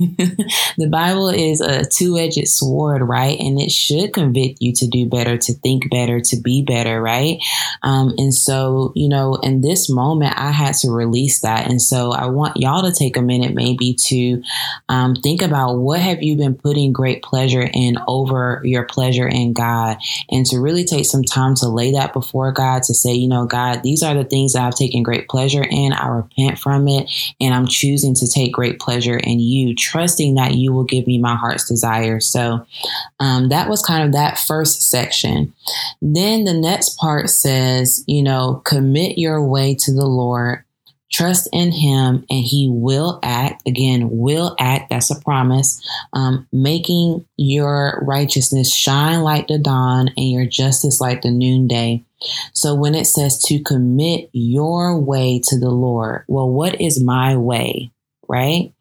the 0.77 0.89
Bible 0.91 1.29
is 1.29 1.61
a 1.61 1.85
two 1.87 2.19
edged 2.19 2.47
sword, 2.49 3.03
right? 3.03 3.39
And 3.39 3.61
it 3.61 3.71
should 3.71 4.13
convict 4.13 4.61
you 4.61 4.73
to 4.75 4.87
do 4.87 5.07
better, 5.07 5.39
to 5.39 5.53
think 5.55 5.91
better, 5.91 6.21
to 6.21 6.37
be 6.37 6.63
better, 6.63 7.01
right? 7.01 7.39
Um, 7.83 8.15
and 8.19 8.35
so, 8.35 8.93
you 8.95 9.09
know, 9.09 9.37
in 9.37 9.61
this 9.61 9.89
moment, 9.89 10.35
I 10.37 10.51
had 10.51 10.75
to 10.77 10.91
release 10.91 11.41
that. 11.41 11.69
And 11.69 11.81
so 11.81 12.13
I 12.13 12.27
want 12.27 12.57
y'all 12.57 12.83
to 12.83 12.93
take 12.93 13.17
a 13.17 13.23
minute 13.23 13.55
maybe 13.55 13.95
to 13.95 14.43
um, 14.89 15.15
think 15.17 15.43
about 15.43 15.77
what 15.77 16.01
have 16.01 16.23
you 16.23 16.37
been 16.37 16.55
putting 16.55 16.93
great 16.93 17.23
pleasure 17.23 17.69
in 17.73 17.97
over 18.09 18.61
your 18.65 18.85
pleasure 18.85 19.29
in 19.29 19.53
God 19.53 19.99
and 20.31 20.45
to 20.47 20.59
really 20.59 20.74
really 20.75 20.85
take 20.85 21.05
some 21.05 21.23
time 21.23 21.55
to 21.55 21.69
lay 21.69 21.93
that 21.93 22.13
before 22.13 22.51
God 22.51 22.83
to 22.85 22.95
say, 22.95 23.13
you 23.13 23.29
know, 23.29 23.47
God, 23.47 23.83
these 23.83 24.03
are 24.03 24.15
the 24.15 24.25
things 24.25 24.53
that 24.53 24.63
I've 24.63 24.75
taken 24.75 25.05
great 25.05 25.29
pleasure 25.29 25.63
in. 25.63 25.93
I 25.93 26.09
repent 26.09 26.59
from 26.59 26.89
it 26.89 27.09
and 27.41 27.55
I'm 27.55 27.69
choosing 27.69 28.15
to 28.15 28.27
take 28.27 28.53
great 28.53 28.81
pleasure 28.81 29.17
in 29.17 29.39
you, 29.39 29.75
trusting 29.75 30.35
that 30.35 30.55
you 30.55 30.73
will 30.73 30.85
give 30.85 31.07
me 31.07 31.19
my 31.19 31.37
heart's 31.37 31.69
desire. 31.69 32.19
So 32.19 32.67
um, 33.21 33.51
that 33.51 33.69
was 33.69 33.83
kind 33.83 34.05
of 34.05 34.13
that 34.13 34.39
first 34.39 34.91
section. 34.91 35.55
Then 36.03 36.45
the 36.45 36.55
next 36.55 36.99
part 36.99 37.31
says, 37.31 38.03
you 38.09 38.23
know, 38.23 38.61
commit 38.65 39.17
your 39.17 39.47
way 39.47 39.77
to 39.77 39.93
the 39.93 40.07
Lord 40.07 40.65
Trust 41.15 41.49
in 41.53 41.71
him 41.71 42.27
and 42.29 42.45
he 42.45 42.69
will 42.69 43.21
act. 43.23 43.63
Again, 43.69 44.09
will 44.11 44.57
act. 44.59 44.91
That's 44.91 45.13
a 45.13 45.21
promise. 45.21 45.81
Um, 46.13 46.49
making 46.53 47.25
your 47.37 48.03
righteousness 48.05 48.75
shine 48.75 49.21
like 49.21 49.47
the 49.47 49.59
dawn 49.59 50.09
and 50.17 50.29
your 50.29 50.45
justice 50.45 51.01
like 51.01 51.23
the 51.23 51.31
noonday. 51.31 52.03
So 52.53 52.75
when 52.75 52.97
it 52.97 53.05
says 53.05 53.41
to 53.45 53.63
commit 53.63 54.29
your 54.33 54.99
way 54.99 55.41
to 55.45 55.59
the 55.61 55.71
Lord, 55.71 56.25
well, 56.27 56.51
what 56.51 56.81
is 56.81 57.01
my 57.01 57.37
way? 57.37 57.93
Right? 58.29 58.73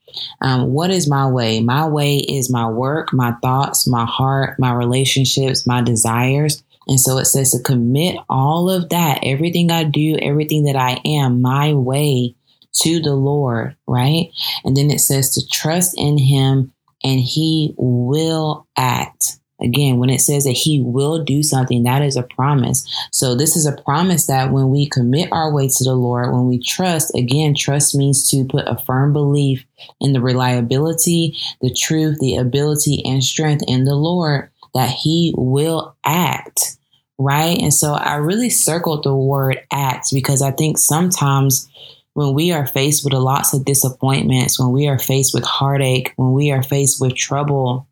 Um, 0.41 0.73
what 0.73 0.89
is 0.89 1.07
my 1.07 1.27
way? 1.27 1.61
My 1.61 1.87
way 1.87 2.17
is 2.17 2.51
my 2.51 2.67
work, 2.67 3.13
my 3.13 3.33
thoughts, 3.43 3.87
my 3.87 4.05
heart, 4.05 4.57
my 4.57 4.73
relationships, 4.73 5.67
my 5.67 5.83
desires. 5.83 6.63
And 6.87 6.99
so 6.99 7.17
it 7.17 7.25
says 7.25 7.51
to 7.51 7.59
commit 7.59 8.17
all 8.29 8.69
of 8.69 8.89
that, 8.89 9.19
everything 9.23 9.71
I 9.71 9.83
do, 9.83 10.17
everything 10.21 10.63
that 10.63 10.75
I 10.75 10.99
am, 11.05 11.41
my 11.41 11.73
way 11.73 12.35
to 12.81 12.99
the 12.99 13.13
Lord, 13.13 13.75
right? 13.87 14.29
And 14.63 14.75
then 14.75 14.89
it 14.89 14.99
says 14.99 15.31
to 15.33 15.47
trust 15.47 15.95
in 15.97 16.17
Him 16.17 16.73
and 17.03 17.19
He 17.19 17.73
will 17.77 18.67
act. 18.77 19.39
Again, 19.61 19.97
when 19.97 20.09
it 20.09 20.19
says 20.19 20.43
that 20.43 20.51
He 20.51 20.81
will 20.81 21.23
do 21.23 21.41
something, 21.41 21.83
that 21.83 22.01
is 22.01 22.17
a 22.17 22.23
promise. 22.23 22.85
So, 23.13 23.33
this 23.33 23.55
is 23.55 23.65
a 23.65 23.81
promise 23.83 24.25
that 24.25 24.51
when 24.51 24.69
we 24.69 24.89
commit 24.89 25.29
our 25.31 25.53
way 25.53 25.69
to 25.69 25.83
the 25.83 25.93
Lord, 25.93 26.33
when 26.33 26.47
we 26.47 26.59
trust, 26.59 27.15
again, 27.15 27.55
trust 27.55 27.95
means 27.95 28.29
to 28.31 28.43
put 28.43 28.67
a 28.67 28.77
firm 28.77 29.13
belief 29.13 29.63
in 30.01 30.11
the 30.11 30.19
reliability, 30.19 31.37
the 31.61 31.73
truth, 31.73 32.17
the 32.19 32.35
ability, 32.35 33.03
and 33.05 33.23
strength 33.23 33.63
in 33.67 33.85
the 33.85 33.95
Lord 33.95 34.49
that 34.73 34.89
he 34.89 35.33
will 35.37 35.95
act, 36.03 36.77
right? 37.17 37.57
And 37.59 37.73
so 37.73 37.93
I 37.93 38.15
really 38.15 38.49
circled 38.49 39.03
the 39.03 39.15
word 39.15 39.61
act 39.71 40.07
because 40.13 40.41
I 40.41 40.51
think 40.51 40.77
sometimes 40.77 41.69
when 42.13 42.33
we 42.33 42.51
are 42.51 42.67
faced 42.67 43.03
with 43.03 43.13
lots 43.13 43.53
of 43.53 43.65
disappointments, 43.65 44.59
when 44.59 44.71
we 44.71 44.87
are 44.87 44.99
faced 44.99 45.33
with 45.33 45.43
heartache, 45.43 46.13
when 46.15 46.33
we 46.33 46.51
are 46.51 46.63
faced 46.63 47.01
with 47.01 47.15
trouble, 47.15 47.87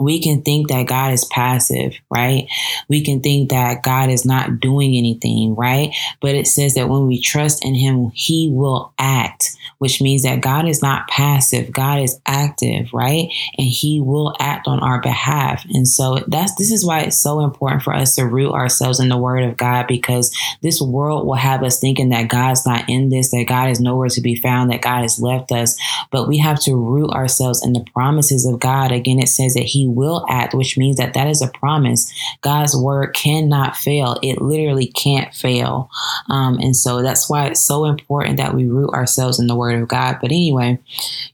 we 0.00 0.20
can 0.20 0.42
think 0.42 0.68
that 0.68 0.86
God 0.86 1.12
is 1.12 1.24
passive, 1.26 1.94
right? 2.10 2.48
We 2.88 3.04
can 3.04 3.20
think 3.20 3.50
that 3.50 3.82
God 3.84 4.10
is 4.10 4.24
not 4.24 4.58
doing 4.58 4.96
anything, 4.96 5.54
right? 5.54 5.94
But 6.20 6.34
it 6.34 6.48
says 6.48 6.74
that 6.74 6.88
when 6.88 7.06
we 7.06 7.20
trust 7.20 7.64
in 7.64 7.74
Him, 7.74 8.10
He 8.12 8.50
will 8.52 8.92
act, 8.98 9.56
which 9.78 10.02
means 10.02 10.24
that 10.24 10.40
God 10.40 10.66
is 10.66 10.82
not 10.82 11.06
passive. 11.06 11.70
God 11.70 12.00
is 12.00 12.20
active, 12.26 12.92
right? 12.92 13.28
And 13.56 13.68
He 13.68 14.00
will 14.00 14.34
act 14.40 14.66
on 14.66 14.80
our 14.80 15.00
behalf. 15.00 15.64
And 15.72 15.86
so 15.86 16.18
that's 16.26 16.54
this 16.56 16.72
is 16.72 16.84
why 16.84 17.00
it's 17.00 17.18
so 17.18 17.40
important 17.40 17.82
for 17.82 17.94
us 17.94 18.16
to 18.16 18.26
root 18.26 18.52
ourselves 18.52 18.98
in 18.98 19.08
the 19.08 19.18
Word 19.18 19.44
of 19.44 19.56
God 19.56 19.86
because 19.86 20.36
this 20.60 20.80
world 20.80 21.24
will 21.24 21.34
have 21.34 21.62
us 21.62 21.78
thinking 21.78 22.08
that 22.08 22.28
God's 22.28 22.66
not 22.66 22.88
in 22.88 23.10
this, 23.10 23.30
that 23.30 23.44
God 23.46 23.70
is 23.70 23.80
nowhere 23.80 24.08
to 24.08 24.20
be 24.20 24.34
found, 24.34 24.72
that 24.72 24.82
God 24.82 25.02
has 25.02 25.20
left 25.20 25.52
us. 25.52 25.78
But 26.10 26.26
we 26.26 26.38
have 26.38 26.60
to 26.62 26.74
root 26.74 27.10
ourselves 27.10 27.64
in 27.64 27.74
the 27.74 27.84
promises 27.92 28.44
of 28.44 28.58
God. 28.58 28.90
Again, 28.90 29.20
it 29.20 29.28
says 29.28 29.54
that 29.54 29.60
He 29.60 29.83
will 29.88 30.24
act, 30.28 30.54
which 30.54 30.76
means 30.76 30.96
that 30.96 31.14
that 31.14 31.26
is 31.26 31.42
a 31.42 31.48
promise. 31.48 32.12
God's 32.40 32.76
word 32.76 33.14
cannot 33.14 33.76
fail. 33.76 34.18
It 34.22 34.40
literally 34.40 34.86
can't 34.86 35.34
fail. 35.34 35.90
Um, 36.28 36.58
and 36.58 36.76
so 36.76 37.02
that's 37.02 37.28
why 37.28 37.46
it's 37.46 37.62
so 37.62 37.84
important 37.84 38.36
that 38.36 38.54
we 38.54 38.66
root 38.66 38.90
ourselves 38.90 39.38
in 39.38 39.46
the 39.46 39.56
word 39.56 39.80
of 39.80 39.88
God. 39.88 40.18
But 40.20 40.30
anyway, 40.32 40.78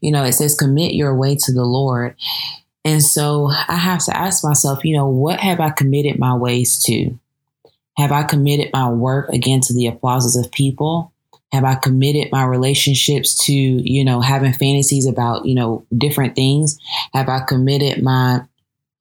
you 0.01 0.11
know, 0.11 0.23
it 0.23 0.33
says 0.33 0.55
commit 0.55 0.93
your 0.93 1.15
way 1.15 1.35
to 1.35 1.53
the 1.53 1.65
Lord. 1.65 2.15
And 2.83 3.03
so 3.03 3.49
I 3.67 3.75
have 3.75 4.03
to 4.05 4.17
ask 4.17 4.43
myself, 4.43 4.83
you 4.83 4.95
know, 4.95 5.07
what 5.07 5.39
have 5.39 5.59
I 5.59 5.69
committed 5.69 6.17
my 6.19 6.35
ways 6.35 6.81
to? 6.85 7.17
Have 7.97 8.11
I 8.11 8.23
committed 8.23 8.71
my 8.73 8.89
work 8.89 9.29
again 9.29 9.61
to 9.61 9.73
the 9.73 9.87
applauses 9.87 10.35
of 10.35 10.51
people? 10.51 11.11
Have 11.51 11.63
I 11.63 11.75
committed 11.75 12.31
my 12.31 12.45
relationships 12.45 13.45
to, 13.45 13.53
you 13.53 14.05
know, 14.05 14.21
having 14.21 14.53
fantasies 14.53 15.05
about, 15.05 15.45
you 15.45 15.55
know, 15.55 15.85
different 15.97 16.35
things? 16.35 16.77
Have 17.13 17.29
I 17.29 17.41
committed 17.41 18.01
my 18.01 18.41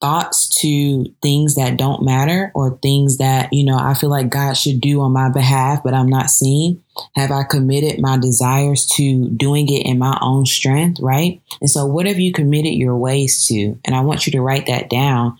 thoughts 0.01 0.49
to 0.61 1.05
things 1.23 1.57
that 1.57 1.77
don't 1.77 2.03
matter 2.03 2.51
or 2.55 2.79
things 2.83 3.19
that, 3.19 3.53
you 3.53 3.65
know, 3.65 3.79
I 3.79 3.95
feel 3.95 4.09
like 4.09 4.31
God 4.31 4.55
should 4.55 4.81
do 4.81 5.01
on 5.03 5.13
my 5.13 5.29
behalf, 5.29 5.83
but 5.83 5.95
I'm 5.95 6.09
not 6.09 6.31
seeing? 6.31 6.83
Have 7.17 7.31
I 7.31 7.45
committed 7.45 8.01
my 8.01 8.19
desires 8.19 8.87
to 8.97 9.29
doing 9.31 9.69
it 9.69 9.87
in 9.87 9.99
my 9.99 10.19
own 10.21 10.47
strength, 10.47 11.01
right? 11.01 11.41
And 11.61 11.71
so, 11.71 11.87
what 11.87 12.07
have 12.07 12.19
you 12.19 12.33
committed 12.33 12.75
your 12.75 12.97
ways 12.97 13.47
to? 13.47 13.79
And 13.85 13.95
I 13.95 14.01
want 14.01 14.27
you 14.27 14.33
to 14.33 14.41
write 14.41 14.67
that 14.67 14.91
down. 14.91 15.37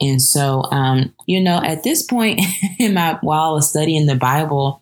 And 0.00 0.20
so, 0.22 0.64
um, 0.70 1.14
you 1.26 1.40
know, 1.40 1.60
at 1.62 1.82
this 1.82 2.02
point 2.02 2.40
in 2.78 2.94
my, 2.94 3.18
while 3.22 3.50
I 3.50 3.52
was 3.52 3.68
studying 3.68 4.06
the 4.06 4.16
Bible, 4.16 4.81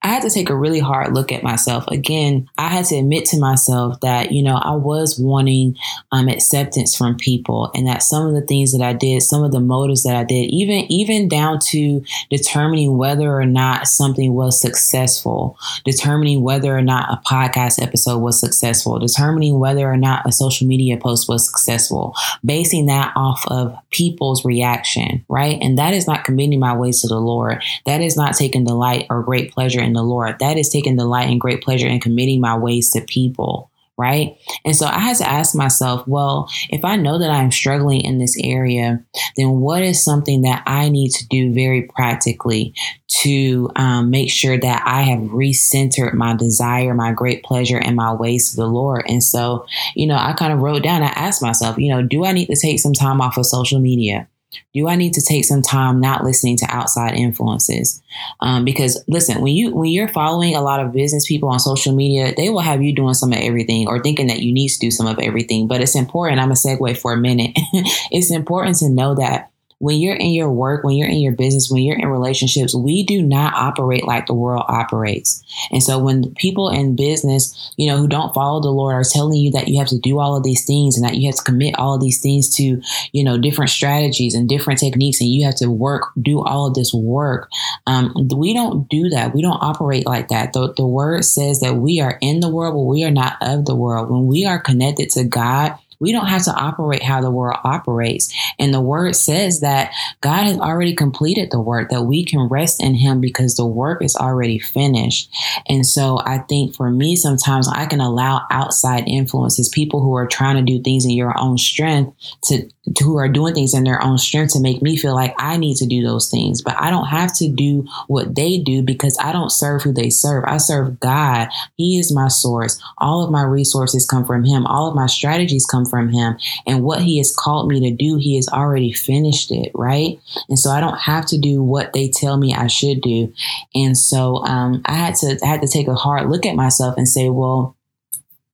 I 0.00 0.08
had 0.08 0.22
to 0.22 0.30
take 0.30 0.48
a 0.48 0.56
really 0.56 0.78
hard 0.78 1.12
look 1.12 1.32
at 1.32 1.42
myself. 1.42 1.86
Again, 1.88 2.48
I 2.56 2.68
had 2.68 2.84
to 2.86 2.96
admit 2.96 3.24
to 3.26 3.38
myself 3.38 4.00
that, 4.00 4.30
you 4.30 4.44
know, 4.44 4.54
I 4.54 4.76
was 4.76 5.18
wanting 5.18 5.76
um, 6.12 6.28
acceptance 6.28 6.96
from 6.96 7.16
people 7.16 7.72
and 7.74 7.86
that 7.88 8.04
some 8.04 8.26
of 8.26 8.32
the 8.32 8.42
things 8.42 8.70
that 8.72 8.80
I 8.80 8.92
did, 8.92 9.22
some 9.22 9.42
of 9.42 9.50
the 9.50 9.60
motives 9.60 10.04
that 10.04 10.14
I 10.14 10.22
did, 10.22 10.50
even, 10.50 10.90
even 10.90 11.28
down 11.28 11.58
to 11.70 12.04
determining 12.30 12.96
whether 12.96 13.32
or 13.32 13.44
not 13.44 13.88
something 13.88 14.34
was 14.34 14.60
successful, 14.60 15.58
determining 15.84 16.42
whether 16.42 16.76
or 16.76 16.82
not 16.82 17.10
a 17.10 17.20
podcast 17.28 17.82
episode 17.82 18.18
was 18.18 18.38
successful, 18.38 19.00
determining 19.00 19.58
whether 19.58 19.90
or 19.90 19.96
not 19.96 20.24
a 20.26 20.30
social 20.30 20.68
media 20.68 20.96
post 20.96 21.28
was 21.28 21.44
successful, 21.44 22.14
basing 22.44 22.86
that 22.86 23.12
off 23.16 23.44
of 23.48 23.76
people's 23.90 24.44
reaction, 24.44 25.24
right? 25.28 25.58
And 25.60 25.76
that 25.76 25.92
is 25.92 26.06
not 26.06 26.24
committing 26.24 26.60
my 26.60 26.76
ways 26.76 27.00
to 27.00 27.08
the 27.08 27.20
Lord. 27.20 27.62
That 27.84 28.00
is 28.00 28.16
not 28.16 28.36
taking 28.36 28.64
delight 28.64 29.06
or 29.10 29.24
great 29.24 29.50
pleasure 29.50 29.88
in 29.88 29.94
the 29.98 30.02
Lord. 30.02 30.38
That 30.38 30.56
is 30.56 30.68
taking 30.70 30.96
delight 30.96 31.28
and 31.28 31.40
great 31.40 31.62
pleasure 31.62 31.88
in 31.88 32.00
committing 32.00 32.40
my 32.40 32.56
ways 32.56 32.90
to 32.90 33.00
people. 33.00 33.70
Right. 34.00 34.38
And 34.64 34.76
so 34.76 34.86
I 34.86 35.00
had 35.00 35.16
to 35.16 35.28
ask 35.28 35.56
myself, 35.56 36.06
well, 36.06 36.48
if 36.70 36.84
I 36.84 36.94
know 36.94 37.18
that 37.18 37.30
I'm 37.30 37.50
struggling 37.50 38.02
in 38.02 38.18
this 38.18 38.36
area, 38.40 39.04
then 39.36 39.58
what 39.58 39.82
is 39.82 40.04
something 40.04 40.42
that 40.42 40.62
I 40.66 40.88
need 40.88 41.10
to 41.14 41.26
do 41.26 41.52
very 41.52 41.82
practically 41.82 42.74
to 43.22 43.68
um, 43.74 44.10
make 44.10 44.30
sure 44.30 44.56
that 44.56 44.84
I 44.86 45.02
have 45.02 45.18
recentered 45.30 46.14
my 46.14 46.36
desire, 46.36 46.94
my 46.94 47.10
great 47.10 47.42
pleasure, 47.42 47.78
and 47.78 47.96
my 47.96 48.12
ways 48.12 48.50
to 48.50 48.56
the 48.56 48.68
Lord? 48.68 49.02
And 49.08 49.20
so, 49.20 49.66
you 49.96 50.06
know, 50.06 50.16
I 50.16 50.32
kind 50.32 50.52
of 50.52 50.60
wrote 50.60 50.84
down, 50.84 51.02
I 51.02 51.08
asked 51.08 51.42
myself, 51.42 51.76
you 51.76 51.92
know, 51.92 52.00
do 52.00 52.24
I 52.24 52.30
need 52.30 52.46
to 52.46 52.56
take 52.56 52.78
some 52.78 52.92
time 52.92 53.20
off 53.20 53.36
of 53.36 53.46
social 53.46 53.80
media? 53.80 54.28
Do 54.74 54.88
I 54.88 54.96
need 54.96 55.12
to 55.14 55.22
take 55.22 55.44
some 55.44 55.62
time 55.62 56.00
not 56.00 56.24
listening 56.24 56.56
to 56.58 56.66
outside 56.68 57.14
influences? 57.14 58.02
Um, 58.40 58.64
because 58.64 59.02
listen, 59.08 59.40
when 59.42 59.54
you 59.54 59.74
when 59.74 59.90
you're 59.90 60.08
following 60.08 60.56
a 60.56 60.62
lot 60.62 60.80
of 60.80 60.92
business 60.92 61.26
people 61.26 61.48
on 61.48 61.58
social 61.60 61.94
media, 61.94 62.34
they 62.36 62.50
will 62.50 62.60
have 62.60 62.82
you 62.82 62.94
doing 62.94 63.14
some 63.14 63.32
of 63.32 63.38
everything 63.38 63.88
or 63.88 64.02
thinking 64.02 64.28
that 64.28 64.40
you 64.40 64.52
need 64.52 64.68
to 64.68 64.78
do 64.78 64.90
some 64.90 65.06
of 65.06 65.18
everything. 65.18 65.68
But 65.68 65.80
it's 65.80 65.96
important. 65.96 66.40
I'm 66.40 66.50
a 66.50 66.54
segue 66.54 66.96
for 66.98 67.12
a 67.12 67.18
minute. 67.18 67.52
it's 68.10 68.30
important 68.30 68.76
to 68.78 68.88
know 68.88 69.14
that 69.16 69.50
when 69.80 69.98
you're 69.98 70.16
in 70.16 70.30
your 70.30 70.50
work, 70.50 70.82
when 70.82 70.96
you're 70.96 71.08
in 71.08 71.20
your 71.20 71.32
business, 71.32 71.70
when 71.70 71.82
you're 71.82 71.98
in 71.98 72.08
relationships, 72.08 72.74
we 72.74 73.04
do 73.04 73.22
not 73.22 73.54
operate 73.54 74.04
like 74.04 74.26
the 74.26 74.34
world 74.34 74.64
operates. 74.68 75.42
And 75.70 75.82
so 75.82 75.98
when 75.98 76.34
people 76.34 76.68
in 76.68 76.96
business, 76.96 77.72
you 77.76 77.86
know, 77.86 77.96
who 77.96 78.08
don't 78.08 78.34
follow 78.34 78.60
the 78.60 78.70
Lord 78.70 78.94
are 78.94 79.04
telling 79.04 79.38
you 79.38 79.52
that 79.52 79.68
you 79.68 79.78
have 79.78 79.88
to 79.88 79.98
do 79.98 80.18
all 80.18 80.36
of 80.36 80.42
these 80.42 80.64
things 80.64 80.96
and 80.96 81.04
that 81.04 81.16
you 81.16 81.28
have 81.28 81.36
to 81.36 81.44
commit 81.44 81.78
all 81.78 81.94
of 81.94 82.00
these 82.00 82.20
things 82.20 82.54
to, 82.56 82.82
you 83.12 83.22
know, 83.22 83.38
different 83.38 83.70
strategies 83.70 84.34
and 84.34 84.48
different 84.48 84.80
techniques 84.80 85.20
and 85.20 85.30
you 85.30 85.44
have 85.44 85.56
to 85.56 85.70
work, 85.70 86.10
do 86.20 86.42
all 86.42 86.66
of 86.66 86.74
this 86.74 86.92
work. 86.92 87.48
Um, 87.86 88.12
we 88.34 88.54
don't 88.54 88.88
do 88.88 89.08
that. 89.10 89.32
We 89.32 89.42
don't 89.42 89.62
operate 89.62 90.06
like 90.06 90.28
that. 90.28 90.52
The, 90.54 90.72
the 90.72 90.86
word 90.86 91.24
says 91.24 91.60
that 91.60 91.76
we 91.76 92.00
are 92.00 92.18
in 92.20 92.40
the 92.40 92.48
world, 92.48 92.74
but 92.74 92.80
we 92.80 93.04
are 93.04 93.10
not 93.12 93.36
of 93.40 93.64
the 93.64 93.76
world. 93.76 94.10
When 94.10 94.26
we 94.26 94.44
are 94.44 94.58
connected 94.58 95.10
to 95.10 95.22
God, 95.22 95.78
we 96.00 96.12
don't 96.12 96.26
have 96.26 96.44
to 96.44 96.52
operate 96.52 97.02
how 97.02 97.20
the 97.20 97.30
world 97.30 97.58
operates. 97.64 98.32
And 98.58 98.72
the 98.72 98.80
word 98.80 99.16
says 99.16 99.60
that 99.60 99.92
God 100.20 100.46
has 100.46 100.58
already 100.58 100.94
completed 100.94 101.50
the 101.50 101.60
work, 101.60 101.90
that 101.90 102.02
we 102.02 102.24
can 102.24 102.48
rest 102.48 102.82
in 102.82 102.94
Him 102.94 103.20
because 103.20 103.56
the 103.56 103.66
work 103.66 104.02
is 104.02 104.16
already 104.16 104.58
finished. 104.58 105.30
And 105.68 105.84
so 105.84 106.20
I 106.24 106.38
think 106.38 106.74
for 106.74 106.90
me, 106.90 107.16
sometimes 107.16 107.68
I 107.68 107.86
can 107.86 108.00
allow 108.00 108.46
outside 108.50 109.08
influences, 109.08 109.68
people 109.68 110.00
who 110.00 110.14
are 110.14 110.26
trying 110.26 110.56
to 110.56 110.62
do 110.62 110.82
things 110.82 111.04
in 111.04 111.12
your 111.12 111.38
own 111.38 111.58
strength 111.58 112.14
to 112.44 112.68
who 113.02 113.16
are 113.18 113.28
doing 113.28 113.54
things 113.54 113.74
in 113.74 113.84
their 113.84 114.02
own 114.02 114.18
strength 114.18 114.52
to 114.52 114.60
make 114.60 114.82
me 114.82 114.96
feel 114.96 115.14
like 115.14 115.34
I 115.38 115.56
need 115.56 115.76
to 115.76 115.86
do 115.86 116.02
those 116.02 116.30
things. 116.30 116.62
But 116.62 116.76
I 116.78 116.90
don't 116.90 117.06
have 117.06 117.34
to 117.36 117.48
do 117.48 117.86
what 118.06 118.34
they 118.34 118.58
do 118.58 118.82
because 118.82 119.16
I 119.20 119.32
don't 119.32 119.50
serve 119.50 119.82
who 119.82 119.92
they 119.92 120.10
serve. 120.10 120.44
I 120.46 120.58
serve 120.58 121.00
God. 121.00 121.48
He 121.76 121.98
is 121.98 122.14
my 122.14 122.28
source. 122.28 122.80
All 122.98 123.24
of 123.24 123.30
my 123.30 123.42
resources 123.42 124.06
come 124.06 124.24
from 124.24 124.44
Him. 124.44 124.66
All 124.66 124.88
of 124.88 124.94
my 124.94 125.06
strategies 125.06 125.66
come 125.66 125.84
from 125.88 126.10
Him. 126.10 126.38
And 126.66 126.82
what 126.82 127.02
He 127.02 127.18
has 127.18 127.34
called 127.34 127.68
me 127.68 127.80
to 127.88 127.96
do, 127.96 128.16
He 128.16 128.36
has 128.36 128.48
already 128.48 128.92
finished 128.92 129.50
it, 129.50 129.72
right? 129.74 130.18
And 130.48 130.58
so 130.58 130.70
I 130.70 130.80
don't 130.80 130.98
have 130.98 131.26
to 131.26 131.38
do 131.38 131.62
what 131.62 131.92
they 131.92 132.08
tell 132.08 132.36
me 132.36 132.54
I 132.54 132.66
should 132.66 133.00
do. 133.00 133.32
And 133.74 133.96
so 133.96 134.44
um, 134.44 134.82
I 134.84 134.94
had 134.94 135.14
to 135.16 135.38
I 135.42 135.46
had 135.46 135.62
to 135.62 135.68
take 135.68 135.88
a 135.88 135.94
hard 135.94 136.30
look 136.30 136.46
at 136.46 136.54
myself 136.54 136.96
and 136.96 137.08
say, 137.08 137.28
well, 137.30 137.76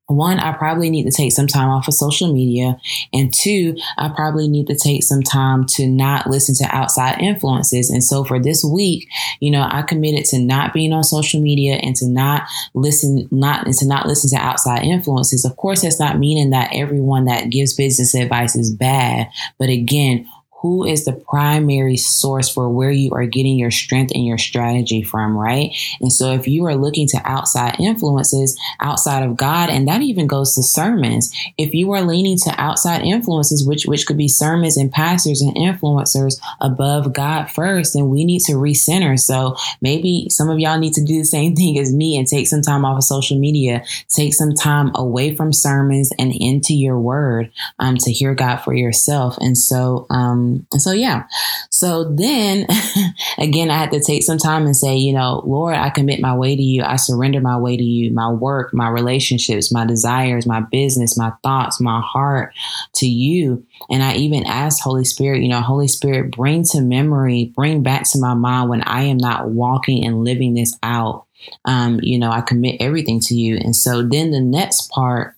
one, 0.06 0.38
I 0.38 0.52
probably 0.52 0.90
need 0.90 1.04
to 1.04 1.10
take 1.10 1.32
some 1.32 1.46
time 1.46 1.70
off 1.70 1.88
of 1.88 1.94
social 1.94 2.32
media. 2.32 2.76
And 3.12 3.32
two, 3.32 3.76
I 3.96 4.10
probably 4.10 4.48
need 4.48 4.66
to 4.66 4.74
take 4.74 5.02
some 5.02 5.22
time 5.22 5.64
to 5.70 5.86
not 5.86 6.28
listen 6.28 6.54
to 6.56 6.76
outside 6.76 7.20
influences. 7.20 7.90
And 7.90 8.04
so 8.04 8.22
for 8.22 8.38
this 8.38 8.62
week, 8.62 9.08
you 9.40 9.50
know, 9.50 9.66
I 9.70 9.82
committed 9.82 10.26
to 10.26 10.38
not 10.38 10.74
being 10.74 10.92
on 10.92 11.04
social 11.04 11.40
media 11.40 11.76
and 11.76 11.96
to 11.96 12.06
not 12.06 12.42
listen, 12.74 13.28
not, 13.30 13.64
and 13.64 13.74
to 13.76 13.86
not 13.86 14.06
listen 14.06 14.30
to 14.30 14.44
outside 14.44 14.84
influences. 14.84 15.44
Of 15.44 15.56
course, 15.56 15.82
that's 15.82 16.00
not 16.00 16.18
meaning 16.18 16.50
that 16.50 16.70
everyone 16.74 17.24
that 17.24 17.50
gives 17.50 17.74
business 17.74 18.14
advice 18.14 18.56
is 18.56 18.74
bad. 18.74 19.28
But 19.58 19.70
again, 19.70 20.28
who 20.64 20.82
is 20.82 21.04
the 21.04 21.12
primary 21.12 21.94
source 21.98 22.48
for 22.48 22.70
where 22.70 22.90
you 22.90 23.10
are 23.12 23.26
getting 23.26 23.58
your 23.58 23.70
strength 23.70 24.10
and 24.14 24.24
your 24.24 24.38
strategy 24.38 25.02
from, 25.02 25.36
right? 25.36 25.76
And 26.00 26.10
so 26.10 26.32
if 26.32 26.48
you 26.48 26.64
are 26.64 26.74
looking 26.74 27.06
to 27.08 27.20
outside 27.22 27.78
influences 27.78 28.58
outside 28.80 29.24
of 29.24 29.36
God, 29.36 29.68
and 29.68 29.86
that 29.88 30.00
even 30.00 30.26
goes 30.26 30.54
to 30.54 30.62
sermons, 30.62 31.30
if 31.58 31.74
you 31.74 31.92
are 31.92 32.00
leaning 32.00 32.38
to 32.44 32.54
outside 32.56 33.02
influences, 33.02 33.62
which 33.62 33.84
which 33.84 34.06
could 34.06 34.16
be 34.16 34.26
sermons 34.26 34.78
and 34.78 34.90
pastors 34.90 35.42
and 35.42 35.54
influencers 35.54 36.40
above 36.62 37.12
God 37.12 37.50
first, 37.50 37.92
then 37.92 38.08
we 38.08 38.24
need 38.24 38.40
to 38.46 38.52
recenter. 38.52 39.20
So 39.20 39.56
maybe 39.82 40.28
some 40.30 40.48
of 40.48 40.58
y'all 40.58 40.78
need 40.78 40.94
to 40.94 41.04
do 41.04 41.18
the 41.18 41.26
same 41.26 41.54
thing 41.56 41.78
as 41.78 41.92
me 41.92 42.16
and 42.16 42.26
take 42.26 42.46
some 42.46 42.62
time 42.62 42.86
off 42.86 42.96
of 42.96 43.04
social 43.04 43.38
media, 43.38 43.84
take 44.08 44.32
some 44.32 44.54
time 44.54 44.92
away 44.94 45.36
from 45.36 45.52
sermons 45.52 46.10
and 46.18 46.32
into 46.34 46.72
your 46.72 46.98
word 46.98 47.52
um, 47.78 47.98
to 47.98 48.10
hear 48.10 48.34
God 48.34 48.62
for 48.62 48.72
yourself. 48.72 49.36
And 49.42 49.58
so 49.58 50.06
um, 50.08 50.53
so 50.72 50.92
yeah. 50.92 51.24
So 51.70 52.04
then 52.04 52.66
again, 53.38 53.70
I 53.70 53.78
had 53.78 53.90
to 53.92 54.00
take 54.00 54.22
some 54.22 54.38
time 54.38 54.64
and 54.64 54.76
say, 54.76 54.96
you 54.96 55.12
know, 55.12 55.42
Lord, 55.44 55.76
I 55.76 55.90
commit 55.90 56.20
my 56.20 56.34
way 56.34 56.56
to 56.56 56.62
you. 56.62 56.82
I 56.82 56.96
surrender 56.96 57.40
my 57.40 57.56
way 57.56 57.76
to 57.76 57.82
you, 57.82 58.12
my 58.12 58.30
work, 58.30 58.72
my 58.72 58.88
relationships, 58.88 59.72
my 59.72 59.84
desires, 59.84 60.46
my 60.46 60.60
business, 60.60 61.18
my 61.18 61.32
thoughts, 61.42 61.80
my 61.80 62.00
heart 62.00 62.54
to 62.96 63.06
you. 63.06 63.64
And 63.90 64.02
I 64.02 64.14
even 64.16 64.44
asked 64.46 64.82
Holy 64.82 65.04
Spirit, 65.04 65.42
you 65.42 65.48
know, 65.48 65.60
Holy 65.60 65.88
Spirit, 65.88 66.30
bring 66.30 66.64
to 66.70 66.80
memory, 66.80 67.52
bring 67.54 67.82
back 67.82 68.08
to 68.10 68.20
my 68.20 68.34
mind 68.34 68.70
when 68.70 68.82
I 68.82 69.02
am 69.02 69.18
not 69.18 69.50
walking 69.50 70.06
and 70.06 70.24
living 70.24 70.54
this 70.54 70.76
out. 70.82 71.26
Um, 71.64 72.00
you 72.02 72.18
know, 72.18 72.30
I 72.30 72.40
commit 72.40 72.80
everything 72.80 73.20
to 73.20 73.34
you. 73.34 73.56
And 73.56 73.76
so 73.76 74.02
then 74.02 74.30
the 74.30 74.40
next 74.40 74.90
part, 74.90 75.34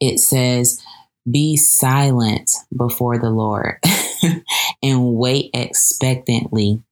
it 0.00 0.18
says, 0.18 0.82
be 1.28 1.56
silent 1.56 2.50
before 2.76 3.18
the 3.18 3.30
Lord. 3.30 3.78
and 4.82 5.14
wait 5.14 5.50
expectantly. 5.54 6.82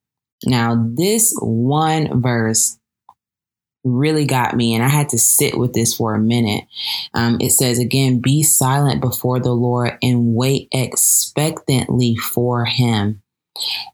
Now, 0.44 0.90
this 0.94 1.34
one 1.40 2.22
verse 2.22 2.78
really 3.84 4.24
got 4.24 4.56
me, 4.56 4.74
and 4.74 4.84
I 4.84 4.88
had 4.88 5.10
to 5.10 5.18
sit 5.18 5.58
with 5.58 5.72
this 5.72 5.94
for 5.94 6.14
a 6.14 6.20
minute. 6.20 6.64
Um, 7.14 7.38
it 7.40 7.50
says 7.50 7.78
again, 7.78 8.20
be 8.20 8.42
silent 8.42 9.00
before 9.00 9.40
the 9.40 9.52
Lord 9.52 9.96
and 10.02 10.34
wait 10.34 10.68
expectantly 10.72 12.16
for 12.16 12.64
Him. 12.64 13.22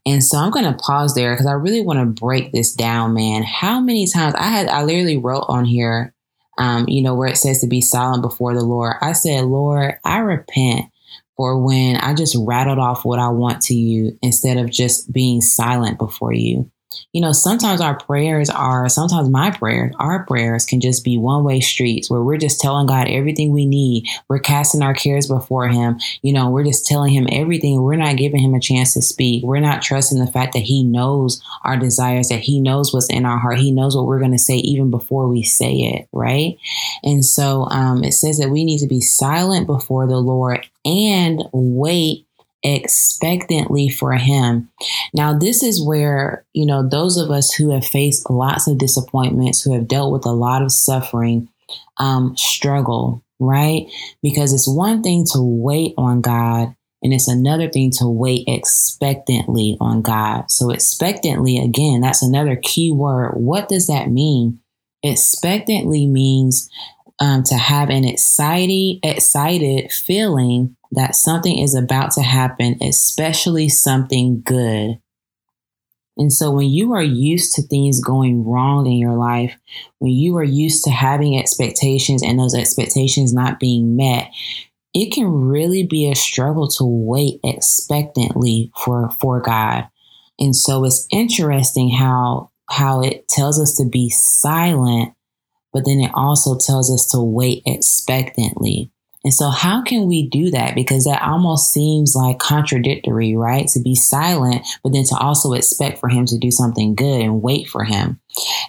And 0.05 0.23
so 0.23 0.37
I'm 0.37 0.51
going 0.51 0.65
to 0.65 0.77
pause 0.77 1.15
there 1.15 1.33
because 1.33 1.47
I 1.47 1.53
really 1.53 1.81
want 1.81 1.99
to 1.99 2.05
break 2.05 2.51
this 2.51 2.73
down, 2.73 3.15
man. 3.15 3.43
How 3.43 3.79
many 3.79 4.07
times 4.07 4.35
I 4.35 4.49
had, 4.49 4.67
I 4.67 4.83
literally 4.83 5.17
wrote 5.17 5.45
on 5.47 5.65
here, 5.65 6.13
um, 6.57 6.85
you 6.87 7.01
know, 7.01 7.15
where 7.15 7.27
it 7.27 7.37
says 7.37 7.61
to 7.61 7.67
be 7.67 7.81
silent 7.81 8.21
before 8.21 8.53
the 8.53 8.63
Lord. 8.63 8.95
I 9.01 9.13
said, 9.13 9.45
Lord, 9.45 9.95
I 10.03 10.19
repent 10.19 10.85
for 11.35 11.61
when 11.61 11.97
I 11.97 12.13
just 12.13 12.35
rattled 12.39 12.79
off 12.79 13.03
what 13.03 13.19
I 13.19 13.29
want 13.29 13.61
to 13.63 13.73
you 13.73 14.17
instead 14.21 14.57
of 14.57 14.69
just 14.69 15.11
being 15.11 15.41
silent 15.41 15.97
before 15.97 16.33
you 16.33 16.71
you 17.13 17.21
know, 17.21 17.31
sometimes 17.31 17.81
our 17.81 17.97
prayers 17.97 18.49
are, 18.49 18.89
sometimes 18.89 19.29
my 19.29 19.51
prayers, 19.51 19.93
our 19.99 20.25
prayers 20.25 20.65
can 20.65 20.81
just 20.81 21.03
be 21.03 21.17
one 21.17 21.43
way 21.43 21.59
streets 21.59 22.09
where 22.09 22.21
we're 22.21 22.37
just 22.37 22.59
telling 22.59 22.87
God 22.87 23.07
everything 23.07 23.51
we 23.51 23.65
need. 23.65 24.07
We're 24.27 24.39
casting 24.39 24.81
our 24.81 24.93
cares 24.93 25.27
before 25.27 25.67
Him. 25.67 25.99
You 26.21 26.33
know, 26.33 26.49
we're 26.49 26.63
just 26.63 26.85
telling 26.85 27.13
Him 27.13 27.27
everything. 27.31 27.81
We're 27.81 27.95
not 27.95 28.17
giving 28.17 28.41
Him 28.41 28.53
a 28.53 28.59
chance 28.59 28.93
to 28.93 29.01
speak. 29.01 29.43
We're 29.43 29.59
not 29.59 29.81
trusting 29.81 30.19
the 30.19 30.31
fact 30.31 30.53
that 30.53 30.59
He 30.59 30.83
knows 30.83 31.41
our 31.63 31.77
desires, 31.77 32.29
that 32.29 32.39
He 32.39 32.59
knows 32.59 32.93
what's 32.93 33.09
in 33.09 33.25
our 33.25 33.37
heart. 33.37 33.59
He 33.59 33.71
knows 33.71 33.95
what 33.95 34.05
we're 34.05 34.19
going 34.19 34.31
to 34.31 34.37
say 34.37 34.55
even 34.55 34.91
before 34.91 35.27
we 35.27 35.43
say 35.43 35.73
it, 35.73 36.07
right? 36.11 36.57
And 37.03 37.23
so 37.23 37.65
um, 37.69 38.03
it 38.03 38.13
says 38.13 38.39
that 38.39 38.49
we 38.49 38.63
need 38.63 38.79
to 38.79 38.87
be 38.87 39.01
silent 39.01 39.67
before 39.67 40.07
the 40.07 40.17
Lord 40.17 40.65
and 40.83 41.43
wait 41.51 42.25
expectantly 42.65 43.89
for 43.89 44.13
him. 44.13 44.69
Now, 45.13 45.37
this 45.37 45.61
is 45.61 45.85
where, 45.85 46.45
you 46.53 46.65
know, 46.65 46.87
those 46.87 47.15
of 47.15 47.29
us 47.29 47.53
who 47.53 47.69
have 47.71 47.85
faced 47.85 48.29
lots 48.29 48.67
of 48.67 48.79
disappointments, 48.79 49.61
who 49.61 49.73
have 49.73 49.87
dealt 49.87 50.11
with 50.11 50.25
a 50.25 50.31
lot 50.31 50.63
of 50.63 50.71
suffering, 50.71 51.47
um, 51.97 52.35
struggle, 52.35 53.23
right? 53.39 53.85
Because 54.23 54.51
it's 54.51 54.67
one 54.67 55.03
thing 55.03 55.25
to 55.33 55.39
wait 55.41 55.93
on 55.97 56.21
God. 56.21 56.75
And 57.03 57.13
it's 57.13 57.27
another 57.27 57.69
thing 57.69 57.91
to 57.99 58.07
wait 58.07 58.45
expectantly 58.47 59.77
on 59.79 60.01
God. 60.01 60.49
So, 60.49 60.71
expectantly, 60.71 61.59
again, 61.59 62.01
that's 62.01 62.23
another 62.23 62.55
key 62.55 62.91
word. 62.91 63.33
What 63.35 63.69
does 63.69 63.85
that 63.87 64.09
mean? 64.09 64.59
Expectantly 65.03 66.07
means 66.07 66.67
um, 67.19 67.43
to 67.43 67.55
have 67.55 67.91
an 67.91 68.05
excited, 68.05 69.01
excited 69.03 69.91
feeling 69.91 70.75
that 70.95 71.15
something 71.15 71.59
is 71.59 71.75
about 71.75 72.11
to 72.11 72.21
happen, 72.21 72.77
especially 72.81 73.69
something 73.69 74.41
good. 74.41 74.99
And 76.17 76.31
so 76.31 76.49
when 76.51 76.69
you 76.69 76.93
are 76.93 77.03
used 77.03 77.55
to 77.55 77.61
things 77.61 78.01
going 78.01 78.45
wrong 78.45 78.85
in 78.87 78.93
your 78.93 79.17
life, 79.17 79.57
when 79.99 80.13
you 80.13 80.37
are 80.37 80.43
used 80.43 80.85
to 80.85 80.89
having 80.89 81.37
expectations 81.37 82.23
and 82.23 82.39
those 82.39 82.55
expectations 82.55 83.33
not 83.33 83.59
being 83.59 83.97
met, 83.97 84.31
it 84.93 85.11
can 85.11 85.29
really 85.29 85.85
be 85.85 86.09
a 86.09 86.15
struggle 86.15 86.69
to 86.69 86.85
wait 86.85 87.41
expectantly 87.43 88.71
for 88.77 89.09
for 89.19 89.41
God. 89.41 89.89
And 90.39 90.55
so 90.55 90.85
it's 90.85 91.05
interesting 91.11 91.89
how 91.89 92.51
how 92.69 93.01
it 93.01 93.27
tells 93.27 93.59
us 93.59 93.75
to 93.77 93.85
be 93.85 94.09
silent, 94.09 95.13
but 95.73 95.83
then 95.85 95.99
it 95.99 96.11
also 96.13 96.57
tells 96.57 96.91
us 96.91 97.07
to 97.09 97.21
wait 97.21 97.61
expectantly. 97.65 98.91
And 99.25 99.33
so, 99.33 99.49
how 99.49 99.81
can 99.81 100.05
we 100.05 100.29
do 100.29 100.51
that? 100.51 100.75
Because 100.75 101.05
that 101.05 101.23
almost 101.23 101.73
seems 101.73 102.13
like 102.15 102.37
contradictory, 102.37 103.35
right? 103.35 103.67
To 103.69 103.81
be 103.81 103.95
silent, 103.95 104.67
but 104.83 104.93
then 104.93 105.03
to 105.05 105.17
also 105.17 105.53
expect 105.53 105.97
for 105.97 106.09
him 106.09 106.27
to 106.27 106.37
do 106.37 106.51
something 106.51 106.93
good 106.93 107.21
and 107.21 107.41
wait 107.41 107.67
for 107.67 107.83
him. 107.83 108.19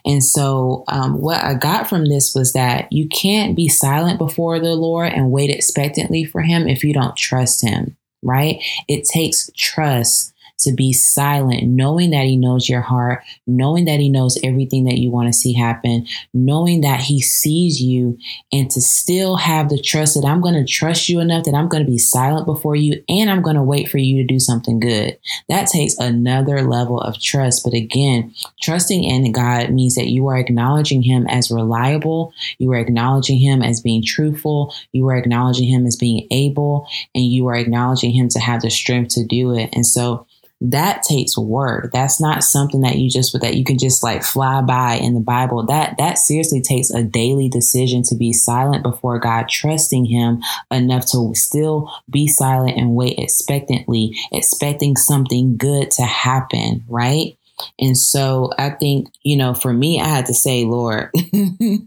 And 0.06 0.24
so, 0.24 0.84
um, 0.88 1.20
what 1.20 1.44
I 1.44 1.52
got 1.52 1.90
from 1.90 2.06
this 2.06 2.34
was 2.34 2.54
that 2.54 2.90
you 2.90 3.06
can't 3.06 3.54
be 3.54 3.68
silent 3.68 4.16
before 4.16 4.58
the 4.58 4.74
Lord 4.74 5.12
and 5.12 5.30
wait 5.30 5.50
expectantly 5.50 6.24
for 6.24 6.40
him 6.40 6.66
if 6.66 6.82
you 6.82 6.94
don't 6.94 7.16
trust 7.16 7.60
him, 7.60 7.94
right? 8.22 8.56
It 8.88 9.04
takes 9.04 9.50
trust 9.58 10.32
to 10.58 10.72
be 10.72 10.92
silent, 10.92 11.64
knowing 11.64 12.10
that 12.10 12.24
He 12.24 12.36
knows 12.36 12.68
your 12.68 12.80
heart, 12.80 13.22
knowing 13.46 13.84
that 13.86 14.00
He 14.00 14.08
knows 14.08 14.38
everything 14.42 14.84
that 14.84 14.98
you 14.98 15.10
want 15.10 15.28
to 15.28 15.32
see 15.32 15.52
happen, 15.52 16.06
knowing 16.32 16.80
that 16.80 17.00
He 17.00 17.20
sees 17.20 17.80
you, 17.80 18.18
and 18.52 18.70
to 18.70 18.80
still 18.80 19.36
have 19.36 19.68
the 19.68 19.80
trust 19.80 20.14
that 20.14 20.26
I'm 20.26 20.40
going 20.40 20.54
to 20.54 20.64
trust 20.64 21.08
you 21.08 21.20
enough 21.20 21.44
that 21.44 21.54
I'm 21.54 21.68
going 21.68 21.84
to 21.84 21.90
be 21.90 21.98
silent 21.98 22.46
before 22.46 22.76
you 22.76 23.02
and 23.08 23.30
I'm 23.30 23.42
going 23.42 23.56
to 23.56 23.62
wait 23.62 23.88
for 23.88 23.98
you 23.98 24.22
to 24.22 24.26
do 24.26 24.38
something 24.38 24.80
good. 24.80 25.18
That 25.48 25.68
takes 25.68 25.96
another 25.98 26.62
level 26.62 27.00
of 27.00 27.20
trust. 27.20 27.64
But 27.64 27.74
again, 27.74 28.34
trusting 28.62 29.04
in 29.04 29.32
God 29.32 29.70
means 29.70 29.94
that 29.94 30.08
you 30.08 30.26
are 30.28 30.38
acknowledging 30.38 31.02
Him 31.02 31.26
as 31.28 31.50
reliable, 31.50 32.32
you 32.58 32.72
are 32.72 32.78
acknowledging 32.78 33.38
Him 33.38 33.62
as 33.62 33.80
being 33.80 34.02
truthful, 34.02 34.74
you 34.92 35.08
are 35.08 35.16
acknowledging 35.16 35.68
Him 35.68 35.86
as 35.86 35.96
being 35.96 36.26
able, 36.30 36.86
and 37.14 37.24
you 37.24 37.46
are 37.48 37.56
acknowledging 37.56 38.12
Him 38.12 38.28
to 38.30 38.38
have 38.38 38.62
the 38.62 38.70
strength 38.70 39.14
to 39.14 39.24
do 39.24 39.54
it. 39.54 39.70
And 39.72 39.86
so, 39.86 40.26
that 40.60 41.02
takes 41.02 41.36
work. 41.36 41.90
That's 41.92 42.20
not 42.20 42.42
something 42.42 42.80
that 42.80 42.96
you 42.96 43.10
just 43.10 43.38
that 43.40 43.56
you 43.56 43.64
can 43.64 43.76
just 43.76 44.02
like 44.02 44.22
fly 44.22 44.62
by 44.62 44.94
in 44.94 45.14
the 45.14 45.20
Bible. 45.20 45.66
That 45.66 45.98
that 45.98 46.18
seriously 46.18 46.62
takes 46.62 46.90
a 46.90 47.02
daily 47.02 47.48
decision 47.48 48.02
to 48.04 48.16
be 48.16 48.32
silent 48.32 48.82
before 48.82 49.18
God, 49.18 49.48
trusting 49.48 50.06
him 50.06 50.42
enough 50.70 51.06
to 51.12 51.34
still 51.34 51.92
be 52.08 52.26
silent 52.26 52.78
and 52.78 52.94
wait 52.94 53.18
expectantly, 53.18 54.16
expecting 54.32 54.96
something 54.96 55.56
good 55.58 55.90
to 55.92 56.02
happen, 56.02 56.84
right? 56.88 57.36
And 57.78 57.96
so 57.96 58.50
I 58.58 58.70
think, 58.70 59.08
you 59.22 59.36
know, 59.36 59.54
for 59.54 59.72
me, 59.72 60.00
I 60.00 60.08
had 60.08 60.26
to 60.26 60.34
say, 60.34 60.64
Lord, 60.64 61.10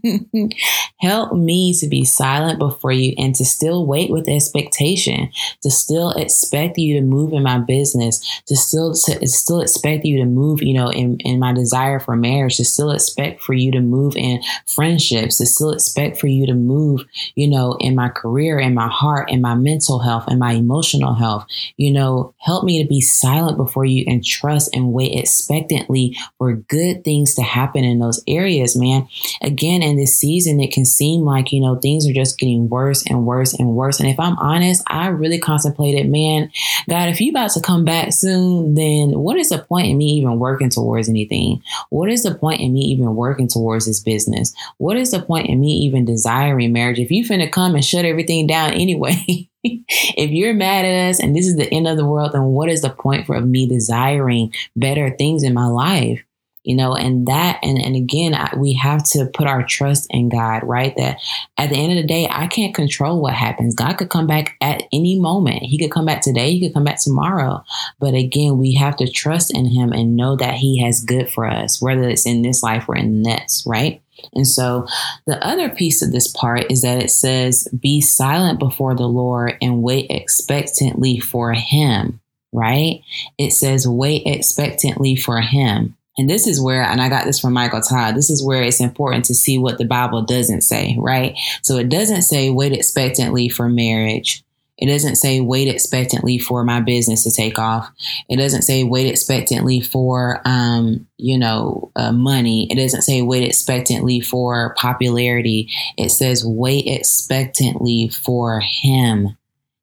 help 1.00 1.32
me 1.32 1.74
to 1.78 1.88
be 1.88 2.04
silent 2.04 2.58
before 2.58 2.92
you 2.92 3.14
and 3.18 3.34
to 3.36 3.44
still 3.44 3.86
wait 3.86 4.10
with 4.10 4.28
expectation, 4.28 5.30
to 5.62 5.70
still 5.70 6.10
expect 6.12 6.78
you 6.78 6.94
to 6.94 7.02
move 7.02 7.32
in 7.32 7.42
my 7.42 7.58
business, 7.58 8.42
to 8.46 8.56
still 8.56 8.92
to 8.94 9.26
still 9.26 9.60
expect 9.60 10.04
you 10.04 10.18
to 10.18 10.24
move, 10.24 10.62
you 10.62 10.74
know, 10.74 10.90
in, 10.90 11.18
in 11.20 11.38
my 11.38 11.52
desire 11.52 12.00
for 12.00 12.16
marriage, 12.16 12.56
to 12.56 12.64
still 12.64 12.90
expect 12.90 13.40
for 13.40 13.54
you 13.54 13.70
to 13.72 13.80
move 13.80 14.16
in 14.16 14.42
friendships, 14.66 15.38
to 15.38 15.46
still 15.46 15.70
expect 15.70 16.18
for 16.18 16.26
you 16.26 16.46
to 16.46 16.54
move, 16.54 17.04
you 17.34 17.48
know, 17.48 17.76
in 17.80 17.94
my 17.94 18.08
career, 18.08 18.58
in 18.58 18.74
my 18.74 18.88
heart, 18.88 19.30
in 19.30 19.40
my 19.40 19.54
mental 19.54 19.98
health, 19.98 20.24
in 20.28 20.38
my 20.38 20.52
emotional 20.52 21.14
health. 21.14 21.46
You 21.76 21.92
know, 21.92 22.34
help 22.38 22.64
me 22.64 22.82
to 22.82 22.88
be 22.88 23.00
silent 23.00 23.56
before 23.56 23.84
you 23.84 24.04
and 24.06 24.24
trust 24.24 24.74
and 24.74 24.92
wait, 24.92 25.18
expect 25.18 25.59
expectantly 25.60 26.16
for 26.38 26.54
good 26.54 27.04
things 27.04 27.34
to 27.34 27.42
happen 27.42 27.84
in 27.84 27.98
those 27.98 28.22
areas, 28.26 28.76
man. 28.76 29.08
Again, 29.42 29.82
in 29.82 29.96
this 29.96 30.16
season, 30.16 30.60
it 30.60 30.72
can 30.72 30.84
seem 30.84 31.22
like, 31.22 31.52
you 31.52 31.60
know, 31.60 31.76
things 31.76 32.08
are 32.08 32.12
just 32.12 32.38
getting 32.38 32.68
worse 32.68 33.04
and 33.06 33.26
worse 33.26 33.54
and 33.54 33.74
worse. 33.74 34.00
And 34.00 34.08
if 34.08 34.18
I'm 34.18 34.38
honest, 34.38 34.82
I 34.86 35.08
really 35.08 35.38
contemplated, 35.38 36.08
man, 36.08 36.50
God, 36.88 37.08
if 37.08 37.20
you 37.20 37.30
about 37.30 37.50
to 37.52 37.60
come 37.60 37.84
back 37.84 38.12
soon, 38.12 38.74
then 38.74 39.18
what 39.18 39.36
is 39.36 39.50
the 39.50 39.58
point 39.58 39.88
in 39.88 39.98
me 39.98 40.06
even 40.06 40.38
working 40.38 40.70
towards 40.70 41.08
anything? 41.08 41.62
What 41.90 42.10
is 42.10 42.22
the 42.22 42.34
point 42.34 42.60
in 42.60 42.72
me 42.72 42.80
even 42.80 43.14
working 43.14 43.48
towards 43.48 43.86
this 43.86 44.00
business? 44.00 44.54
What 44.78 44.96
is 44.96 45.10
the 45.10 45.22
point 45.22 45.48
in 45.48 45.60
me 45.60 45.68
even 45.68 46.04
desiring 46.04 46.72
marriage? 46.72 46.98
If 46.98 47.10
you 47.10 47.24
finna 47.24 47.50
come 47.50 47.74
and 47.74 47.84
shut 47.84 48.04
everything 48.04 48.46
down 48.46 48.72
anyway, 48.80 49.49
if 49.64 50.30
you're 50.30 50.54
mad 50.54 50.84
at 50.84 51.10
us 51.10 51.20
and 51.20 51.36
this 51.36 51.46
is 51.46 51.56
the 51.56 51.72
end 51.72 51.86
of 51.86 51.96
the 51.96 52.06
world, 52.06 52.32
then 52.32 52.44
what 52.44 52.70
is 52.70 52.82
the 52.82 52.90
point 52.90 53.26
for 53.26 53.40
me 53.40 53.66
desiring 53.66 54.52
better 54.74 55.10
things 55.10 55.42
in 55.42 55.54
my 55.54 55.66
life? 55.66 56.22
You 56.62 56.76
know, 56.76 56.94
and 56.94 57.26
that, 57.26 57.58
and, 57.62 57.78
and 57.78 57.96
again, 57.96 58.34
I, 58.34 58.54
we 58.54 58.74
have 58.74 59.02
to 59.12 59.30
put 59.32 59.46
our 59.46 59.62
trust 59.62 60.06
in 60.10 60.28
God, 60.28 60.62
right? 60.62 60.94
That 60.98 61.18
at 61.56 61.70
the 61.70 61.76
end 61.76 61.92
of 61.92 61.96
the 61.96 62.06
day, 62.06 62.28
I 62.30 62.48
can't 62.48 62.74
control 62.74 63.22
what 63.22 63.32
happens. 63.32 63.74
God 63.74 63.96
could 63.96 64.10
come 64.10 64.26
back 64.26 64.56
at 64.60 64.82
any 64.92 65.18
moment. 65.18 65.62
He 65.62 65.78
could 65.78 65.90
come 65.90 66.04
back 66.04 66.20
today. 66.20 66.52
He 66.52 66.60
could 66.60 66.74
come 66.74 66.84
back 66.84 67.00
tomorrow. 67.00 67.64
But 67.98 68.12
again, 68.12 68.58
we 68.58 68.74
have 68.74 68.96
to 68.98 69.10
trust 69.10 69.54
in 69.54 69.64
Him 69.64 69.92
and 69.92 70.16
know 70.16 70.36
that 70.36 70.54
He 70.54 70.82
has 70.84 71.02
good 71.02 71.30
for 71.30 71.46
us, 71.46 71.80
whether 71.80 72.02
it's 72.02 72.26
in 72.26 72.42
this 72.42 72.62
life 72.62 72.84
or 72.88 72.94
in 72.94 73.22
the 73.22 73.28
next, 73.30 73.66
right? 73.66 74.02
And 74.34 74.46
so 74.46 74.86
the 75.26 75.44
other 75.44 75.68
piece 75.68 76.02
of 76.02 76.12
this 76.12 76.28
part 76.28 76.70
is 76.70 76.82
that 76.82 77.02
it 77.02 77.10
says, 77.10 77.68
Be 77.78 78.00
silent 78.00 78.58
before 78.58 78.94
the 78.94 79.08
Lord 79.08 79.56
and 79.60 79.82
wait 79.82 80.06
expectantly 80.10 81.18
for 81.18 81.52
him, 81.52 82.20
right? 82.52 83.02
It 83.38 83.52
says, 83.52 83.86
Wait 83.86 84.22
expectantly 84.26 85.16
for 85.16 85.40
him. 85.40 85.96
And 86.18 86.28
this 86.28 86.46
is 86.46 86.60
where, 86.60 86.82
and 86.82 87.00
I 87.00 87.08
got 87.08 87.24
this 87.24 87.40
from 87.40 87.54
Michael 87.54 87.80
Todd, 87.80 88.14
this 88.14 88.28
is 88.28 88.44
where 88.44 88.62
it's 88.62 88.80
important 88.80 89.24
to 89.26 89.34
see 89.34 89.58
what 89.58 89.78
the 89.78 89.86
Bible 89.86 90.22
doesn't 90.22 90.62
say, 90.62 90.96
right? 90.98 91.34
So 91.62 91.78
it 91.78 91.88
doesn't 91.88 92.22
say 92.22 92.50
wait 92.50 92.72
expectantly 92.72 93.48
for 93.48 93.68
marriage. 93.68 94.44
It 94.80 94.86
doesn't 94.86 95.16
say 95.16 95.40
wait 95.40 95.68
expectantly 95.68 96.38
for 96.38 96.64
my 96.64 96.80
business 96.80 97.22
to 97.24 97.30
take 97.30 97.58
off. 97.58 97.90
It 98.28 98.36
doesn't 98.36 98.62
say 98.62 98.84
wait 98.84 99.06
expectantly 99.06 99.80
for, 99.80 100.40
um, 100.44 101.06
you 101.18 101.38
know, 101.38 101.92
uh, 101.96 102.12
money. 102.12 102.66
It 102.70 102.76
doesn't 102.76 103.02
say 103.02 103.22
wait 103.22 103.44
expectantly 103.44 104.20
for 104.20 104.74
popularity. 104.76 105.68
It 105.96 106.10
says 106.10 106.44
wait 106.44 106.86
expectantly 106.86 108.08
for 108.08 108.60
Him. 108.60 109.36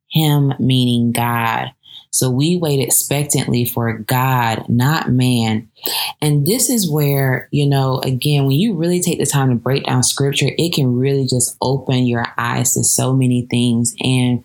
Him 0.10 0.54
meaning 0.60 1.12
God. 1.12 1.72
So 2.12 2.30
we 2.30 2.58
wait 2.58 2.80
expectantly 2.80 3.66
for 3.66 3.94
God, 3.94 4.68
not 4.70 5.10
man. 5.10 5.70
And 6.22 6.48
this 6.48 6.70
is 6.70 6.90
where, 6.90 7.48
you 7.52 7.68
know, 7.68 8.00
again, 8.00 8.46
when 8.46 8.58
you 8.58 8.74
really 8.76 9.02
take 9.02 9.20
the 9.20 9.26
time 9.26 9.50
to 9.50 9.56
break 9.56 9.86
down 9.86 10.04
scripture, 10.04 10.50
it 10.58 10.74
can 10.74 10.96
really 10.96 11.28
just 11.28 11.56
open 11.62 12.08
your 12.08 12.26
eyes 12.38 12.74
to 12.74 12.84
so 12.84 13.14
many 13.14 13.46
things. 13.50 13.96
And 14.02 14.44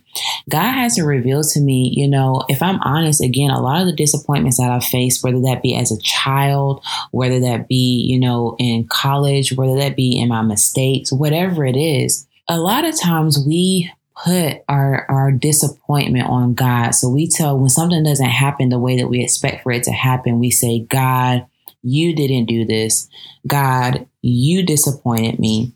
God 0.50 0.72
has 0.72 0.96
to 0.96 1.04
reveal 1.04 1.42
to 1.42 1.60
me, 1.60 1.92
you 1.96 2.08
know, 2.08 2.44
if 2.48 2.62
I'm 2.62 2.80
honest, 2.82 3.22
again, 3.22 3.50
a 3.50 3.62
lot 3.62 3.80
of 3.80 3.86
the 3.86 3.96
disappointments 3.96 4.58
that 4.58 4.70
I've 4.70 4.84
faced, 4.84 5.24
whether 5.24 5.40
that 5.42 5.62
be 5.62 5.74
as 5.74 5.90
a 5.90 6.00
child, 6.02 6.84
whether 7.10 7.40
that 7.40 7.68
be, 7.68 8.06
you 8.06 8.18
know, 8.18 8.56
in 8.58 8.86
college, 8.88 9.52
whether 9.54 9.76
that 9.76 9.96
be 9.96 10.18
in 10.18 10.28
my 10.28 10.42
mistakes, 10.42 11.12
whatever 11.12 11.64
it 11.64 11.76
is, 11.76 12.26
a 12.48 12.58
lot 12.58 12.84
of 12.84 13.00
times 13.00 13.42
we 13.46 13.90
put 14.14 14.62
our 14.68 15.06
our 15.10 15.32
disappointment 15.32 16.28
on 16.28 16.54
God. 16.54 16.90
So 16.92 17.08
we 17.08 17.28
tell 17.28 17.58
when 17.58 17.70
something 17.70 18.02
doesn't 18.02 18.26
happen 18.26 18.68
the 18.68 18.78
way 18.78 18.98
that 18.98 19.08
we 19.08 19.22
expect 19.22 19.62
for 19.62 19.72
it 19.72 19.84
to 19.84 19.92
happen, 19.92 20.38
we 20.38 20.50
say, 20.50 20.80
God, 20.80 21.46
you 21.82 22.14
didn't 22.14 22.46
do 22.46 22.64
this. 22.64 23.08
God, 23.46 24.06
you 24.20 24.64
disappointed 24.64 25.38
me. 25.38 25.72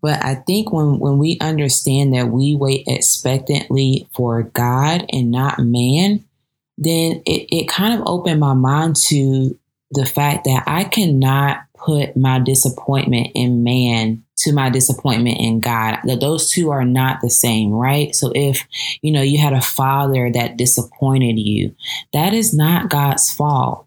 But 0.00 0.24
I 0.24 0.36
think 0.36 0.72
when, 0.72 1.00
when 1.00 1.18
we 1.18 1.38
understand 1.40 2.14
that 2.14 2.28
we 2.28 2.54
wait 2.54 2.84
expectantly 2.86 4.08
for 4.14 4.44
God 4.44 5.04
and 5.12 5.30
not 5.30 5.58
man, 5.58 6.24
then 6.76 7.22
it, 7.26 7.48
it 7.50 7.68
kind 7.68 8.00
of 8.00 8.06
opened 8.06 8.38
my 8.38 8.54
mind 8.54 8.94
to 9.08 9.58
the 9.90 10.06
fact 10.06 10.44
that 10.44 10.62
I 10.66 10.84
cannot 10.84 11.62
put 11.78 12.16
my 12.16 12.38
disappointment 12.38 13.28
in 13.34 13.62
man 13.62 14.24
to 14.38 14.52
my 14.52 14.70
disappointment 14.70 15.38
in 15.40 15.60
God. 15.60 15.98
Those 16.20 16.50
two 16.50 16.70
are 16.70 16.84
not 16.84 17.20
the 17.20 17.30
same, 17.30 17.70
right? 17.70 18.14
So 18.14 18.32
if, 18.34 18.66
you 19.02 19.12
know, 19.12 19.22
you 19.22 19.38
had 19.38 19.52
a 19.52 19.60
father 19.60 20.30
that 20.32 20.56
disappointed 20.56 21.38
you, 21.38 21.74
that 22.12 22.34
is 22.34 22.54
not 22.54 22.88
God's 22.88 23.32
fault. 23.32 23.84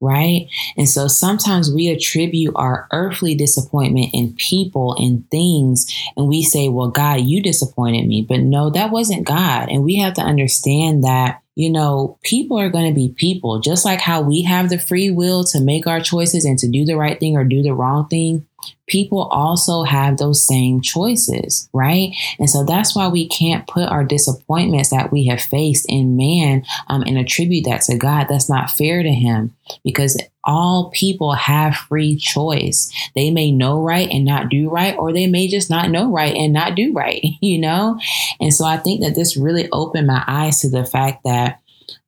Right. 0.00 0.46
And 0.76 0.88
so 0.88 1.08
sometimes 1.08 1.74
we 1.74 1.88
attribute 1.88 2.54
our 2.54 2.86
earthly 2.92 3.34
disappointment 3.34 4.10
in 4.14 4.36
people 4.36 4.94
and 4.96 5.28
things, 5.28 5.92
and 6.16 6.28
we 6.28 6.44
say, 6.44 6.68
Well, 6.68 6.90
God, 6.90 7.22
you 7.22 7.42
disappointed 7.42 8.06
me. 8.06 8.22
But 8.22 8.38
no, 8.38 8.70
that 8.70 8.92
wasn't 8.92 9.26
God. 9.26 9.68
And 9.70 9.82
we 9.82 9.96
have 9.96 10.14
to 10.14 10.20
understand 10.20 11.02
that 11.02 11.42
you 11.58 11.68
know, 11.68 12.16
people 12.22 12.56
are 12.56 12.70
going 12.70 12.86
to 12.86 12.94
be 12.94 13.08
people, 13.08 13.58
just 13.58 13.84
like 13.84 14.00
how 14.00 14.20
we 14.20 14.42
have 14.42 14.70
the 14.70 14.78
free 14.78 15.10
will 15.10 15.42
to 15.42 15.60
make 15.60 15.88
our 15.88 16.00
choices 16.00 16.44
and 16.44 16.56
to 16.56 16.68
do 16.68 16.84
the 16.84 16.96
right 16.96 17.18
thing 17.18 17.36
or 17.36 17.42
do 17.42 17.64
the 17.64 17.74
wrong 17.74 18.06
thing. 18.06 18.46
People 18.86 19.24
also 19.24 19.82
have 19.82 20.16
those 20.16 20.46
same 20.46 20.80
choices, 20.80 21.68
right? 21.72 22.10
And 22.38 22.48
so 22.48 22.64
that's 22.64 22.96
why 22.96 23.08
we 23.08 23.28
can't 23.28 23.66
put 23.66 23.88
our 23.88 24.02
disappointments 24.02 24.90
that 24.90 25.12
we 25.12 25.26
have 25.26 25.40
faced 25.40 25.86
in 25.88 26.16
man 26.16 26.64
um, 26.88 27.02
and 27.02 27.18
attribute 27.18 27.66
that 27.66 27.82
to 27.82 27.96
God. 27.96 28.26
That's 28.28 28.48
not 28.48 28.70
fair 28.70 29.02
to 29.02 29.12
Him 29.12 29.54
because 29.84 30.20
all 30.42 30.90
people 30.94 31.34
have 31.34 31.76
free 31.76 32.16
choice. 32.16 32.90
They 33.14 33.30
may 33.30 33.52
know 33.52 33.82
right 33.82 34.08
and 34.10 34.24
not 34.24 34.48
do 34.48 34.70
right, 34.70 34.96
or 34.96 35.12
they 35.12 35.26
may 35.26 35.48
just 35.48 35.68
not 35.68 35.90
know 35.90 36.10
right 36.10 36.34
and 36.34 36.54
not 36.54 36.74
do 36.74 36.92
right, 36.94 37.22
you 37.40 37.58
know? 37.58 38.00
And 38.40 38.52
so 38.52 38.64
I 38.64 38.78
think 38.78 39.02
that 39.02 39.14
this 39.14 39.36
really 39.36 39.68
opened 39.70 40.06
my 40.06 40.24
eyes 40.26 40.60
to 40.60 40.70
the 40.70 40.86
fact 40.86 41.24
that 41.24 41.60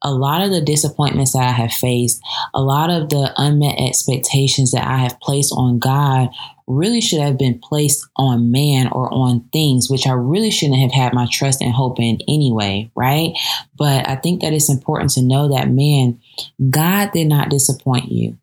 a 0.03 0.13
lot 0.13 0.43
of 0.43 0.51
the 0.51 0.61
disappointments 0.61 1.33
that 1.33 1.49
I 1.49 1.53
have 1.53 1.73
faced, 1.73 2.21
a 2.55 2.61
lot 2.61 2.91
of 2.91 3.09
the 3.09 3.33
unmet 3.37 3.77
expectations 3.79 4.73
that 4.73 4.87
I 4.87 4.99
have 4.99 5.21
placed 5.21 5.53
on 5.57 5.79
God 5.79 6.31
really 6.67 7.01
should 7.01 7.21
have 7.21 7.37
been 7.37 7.59
placed 7.59 8.07
on 8.17 8.53
man 8.53 8.89
or 8.89 9.13
on 9.13 9.49
things, 9.53 9.91
which 9.91 10.07
I 10.07 10.13
really 10.13 10.51
shouldn't 10.51 10.81
have 10.81 10.93
had 10.93 11.13
my 11.13 11.27
trust 11.31 11.61
and 11.61 11.73
hope 11.73 11.99
in 11.99 12.19
anyway, 12.29 12.91
right? 12.95 13.33
But 13.77 14.09
I 14.09 14.17
think 14.17 14.41
that 14.41 14.53
it's 14.53 14.71
important 14.71 15.11
to 15.13 15.23
know 15.23 15.49
that, 15.49 15.71
man, 15.71 16.21
God 16.71 17.11
did 17.13 17.27
not 17.27 17.51
disappoint 17.51 18.11
you. 18.11 18.39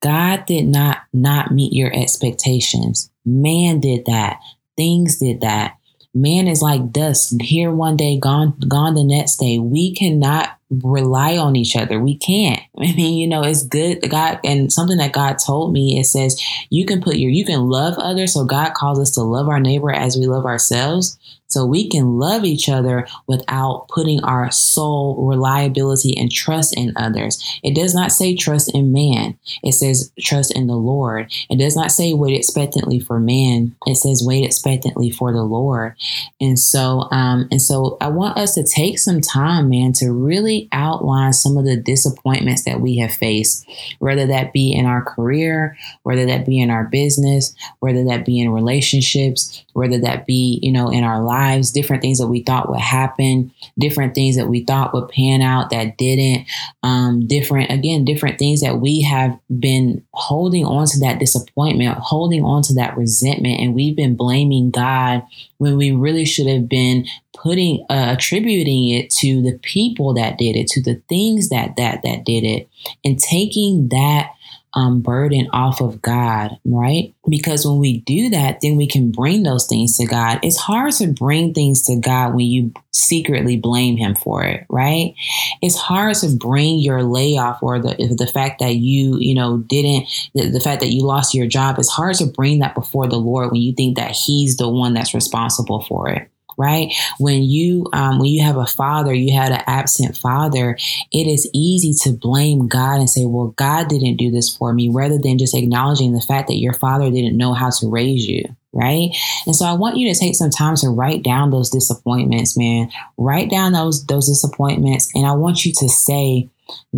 God 0.00 0.46
did 0.46 0.66
not 0.66 0.98
not 1.12 1.52
meet 1.52 1.72
your 1.72 1.94
expectations. 1.94 3.10
Man 3.24 3.80
did 3.80 4.06
that. 4.06 4.40
Things 4.76 5.18
did 5.18 5.42
that. 5.42 5.76
Man 6.14 6.46
is 6.46 6.62
like 6.62 6.92
dust, 6.92 7.34
here 7.40 7.72
one 7.72 7.96
day, 7.96 8.18
gone 8.18 8.56
gone 8.68 8.94
the 8.94 9.02
next 9.02 9.36
day. 9.36 9.58
We 9.58 9.94
cannot 9.94 10.50
rely 10.70 11.36
on 11.36 11.56
each 11.56 11.76
other. 11.76 11.98
We 11.98 12.16
can't. 12.16 12.60
I 12.78 12.92
mean, 12.94 13.18
you 13.18 13.26
know, 13.26 13.42
it's 13.42 13.64
good. 13.64 14.08
God 14.08 14.38
and 14.44 14.72
something 14.72 14.98
that 14.98 15.12
God 15.12 15.38
told 15.44 15.72
me, 15.72 15.98
it 15.98 16.04
says 16.04 16.40
you 16.70 16.86
can 16.86 17.02
put 17.02 17.16
your 17.16 17.30
you 17.30 17.44
can 17.44 17.68
love 17.68 17.98
others. 17.98 18.34
So 18.34 18.44
God 18.44 18.74
calls 18.74 19.00
us 19.00 19.10
to 19.12 19.22
love 19.22 19.48
our 19.48 19.60
neighbor 19.60 19.90
as 19.90 20.16
we 20.16 20.26
love 20.26 20.46
ourselves. 20.46 21.18
So 21.46 21.64
we 21.64 21.88
can 21.88 22.18
love 22.18 22.44
each 22.44 22.68
other 22.68 23.06
without 23.28 23.86
putting 23.88 24.22
our 24.24 24.50
sole 24.50 25.24
reliability 25.24 26.16
and 26.18 26.32
trust 26.32 26.76
in 26.76 26.92
others. 26.96 27.40
It 27.62 27.76
does 27.76 27.94
not 27.94 28.10
say 28.10 28.34
trust 28.34 28.74
in 28.74 28.92
man. 28.92 29.38
It 29.62 29.72
says 29.72 30.12
trust 30.20 30.56
in 30.56 30.66
the 30.66 30.74
Lord. 30.74 31.30
It 31.50 31.58
does 31.58 31.76
not 31.76 31.92
say 31.92 32.12
wait 32.12 32.36
expectantly 32.36 32.98
for 32.98 33.20
man. 33.20 33.76
It 33.86 33.96
says 33.96 34.24
wait 34.26 34.44
expectantly 34.44 35.10
for 35.10 35.32
the 35.32 35.44
Lord. 35.44 35.94
And 36.40 36.58
so, 36.58 37.08
um, 37.12 37.46
and 37.52 37.62
so 37.62 37.98
I 38.00 38.08
want 38.08 38.36
us 38.36 38.54
to 38.54 38.64
take 38.64 38.98
some 38.98 39.20
time, 39.20 39.68
man, 39.68 39.92
to 39.94 40.10
really 40.10 40.68
outline 40.72 41.32
some 41.32 41.56
of 41.56 41.64
the 41.64 41.76
disappointments 41.76 42.64
that 42.64 42.80
we 42.80 42.96
have 42.98 43.12
faced, 43.12 43.64
whether 44.00 44.26
that 44.26 44.52
be 44.52 44.72
in 44.72 44.86
our 44.86 45.02
career, 45.04 45.76
whether 46.02 46.26
that 46.26 46.46
be 46.46 46.58
in 46.58 46.70
our 46.70 46.84
business, 46.84 47.54
whether 47.78 48.04
that 48.06 48.24
be 48.24 48.40
in 48.40 48.50
relationships, 48.50 49.64
whether 49.72 50.00
that 50.00 50.26
be, 50.26 50.58
you 50.62 50.72
know, 50.72 50.90
in 50.90 51.04
our 51.04 51.22
lives 51.22 51.33
lives, 51.34 51.70
different 51.70 52.02
things 52.02 52.18
that 52.18 52.28
we 52.28 52.42
thought 52.42 52.68
would 52.68 52.80
happen, 52.80 53.52
different 53.78 54.14
things 54.14 54.36
that 54.36 54.48
we 54.48 54.64
thought 54.64 54.94
would 54.94 55.08
pan 55.08 55.42
out 55.42 55.70
that 55.70 55.96
didn't, 55.96 56.46
um, 56.82 57.26
different, 57.26 57.70
again, 57.70 58.04
different 58.04 58.38
things 58.38 58.60
that 58.60 58.80
we 58.80 59.02
have 59.02 59.38
been 59.58 60.04
holding 60.12 60.64
on 60.64 60.86
to 60.86 60.98
that 61.00 61.18
disappointment, 61.18 61.98
holding 61.98 62.44
on 62.44 62.62
to 62.62 62.74
that 62.74 62.96
resentment, 62.96 63.60
and 63.60 63.74
we've 63.74 63.96
been 63.96 64.16
blaming 64.16 64.70
God 64.70 65.22
when 65.58 65.76
we 65.76 65.90
really 65.90 66.24
should 66.24 66.46
have 66.46 66.68
been 66.68 67.06
putting 67.34 67.84
uh, 67.90 68.14
attributing 68.16 68.90
it 68.90 69.10
to 69.10 69.42
the 69.42 69.58
people 69.62 70.14
that 70.14 70.38
did 70.38 70.56
it 70.56 70.66
to 70.68 70.82
the 70.82 71.00
things 71.08 71.48
that 71.48 71.76
that 71.76 72.02
that 72.02 72.24
did 72.24 72.44
it. 72.44 72.68
And 73.04 73.18
taking 73.18 73.88
that 73.88 74.30
um, 74.74 75.00
burden 75.00 75.48
off 75.52 75.80
of 75.80 76.02
God, 76.02 76.58
right? 76.64 77.14
Because 77.28 77.64
when 77.64 77.78
we 77.78 77.98
do 78.00 78.30
that, 78.30 78.60
then 78.60 78.76
we 78.76 78.86
can 78.86 79.10
bring 79.10 79.42
those 79.42 79.66
things 79.66 79.96
to 79.98 80.06
God. 80.06 80.40
It's 80.42 80.58
hard 80.58 80.92
to 80.94 81.06
bring 81.06 81.54
things 81.54 81.82
to 81.82 81.96
God 81.96 82.34
when 82.34 82.46
you 82.46 82.72
secretly 82.90 83.56
blame 83.56 83.96
Him 83.96 84.14
for 84.16 84.44
it, 84.44 84.66
right? 84.68 85.14
It's 85.62 85.76
hard 85.76 86.16
to 86.16 86.36
bring 86.36 86.78
your 86.78 87.02
layoff 87.02 87.62
or 87.62 87.78
the 87.78 87.94
the 88.18 88.26
fact 88.26 88.58
that 88.58 88.76
you 88.76 89.16
you 89.18 89.34
know 89.34 89.58
didn't 89.58 90.08
the, 90.34 90.50
the 90.50 90.60
fact 90.60 90.80
that 90.80 90.92
you 90.92 91.02
lost 91.02 91.34
your 91.34 91.46
job. 91.46 91.78
It's 91.78 91.90
hard 91.90 92.16
to 92.16 92.26
bring 92.26 92.58
that 92.58 92.74
before 92.74 93.06
the 93.06 93.18
Lord 93.18 93.52
when 93.52 93.62
you 93.62 93.72
think 93.72 93.96
that 93.96 94.10
He's 94.12 94.56
the 94.56 94.68
one 94.68 94.94
that's 94.94 95.14
responsible 95.14 95.82
for 95.82 96.08
it 96.08 96.28
right 96.56 96.92
when 97.18 97.42
you 97.42 97.86
um, 97.92 98.18
when 98.18 98.28
you 98.28 98.42
have 98.44 98.56
a 98.56 98.66
father 98.66 99.12
you 99.12 99.36
had 99.36 99.52
an 99.52 99.62
absent 99.66 100.16
father 100.16 100.76
it 101.12 101.26
is 101.26 101.48
easy 101.52 101.92
to 101.92 102.16
blame 102.16 102.68
god 102.68 102.98
and 102.98 103.10
say 103.10 103.24
well 103.24 103.48
god 103.56 103.88
didn't 103.88 104.16
do 104.16 104.30
this 104.30 104.54
for 104.54 104.72
me 104.72 104.88
rather 104.88 105.18
than 105.18 105.38
just 105.38 105.54
acknowledging 105.54 106.12
the 106.12 106.20
fact 106.20 106.48
that 106.48 106.58
your 106.58 106.74
father 106.74 107.10
didn't 107.10 107.36
know 107.36 107.54
how 107.54 107.70
to 107.70 107.88
raise 107.88 108.26
you 108.26 108.44
right 108.72 109.10
and 109.46 109.54
so 109.54 109.64
i 109.64 109.72
want 109.72 109.96
you 109.96 110.12
to 110.12 110.18
take 110.18 110.34
some 110.34 110.50
time 110.50 110.76
to 110.76 110.88
write 110.88 111.22
down 111.22 111.50
those 111.50 111.70
disappointments 111.70 112.56
man 112.56 112.90
write 113.16 113.50
down 113.50 113.72
those 113.72 114.04
those 114.06 114.26
disappointments 114.26 115.10
and 115.14 115.26
i 115.26 115.32
want 115.32 115.64
you 115.64 115.72
to 115.72 115.88
say 115.88 116.48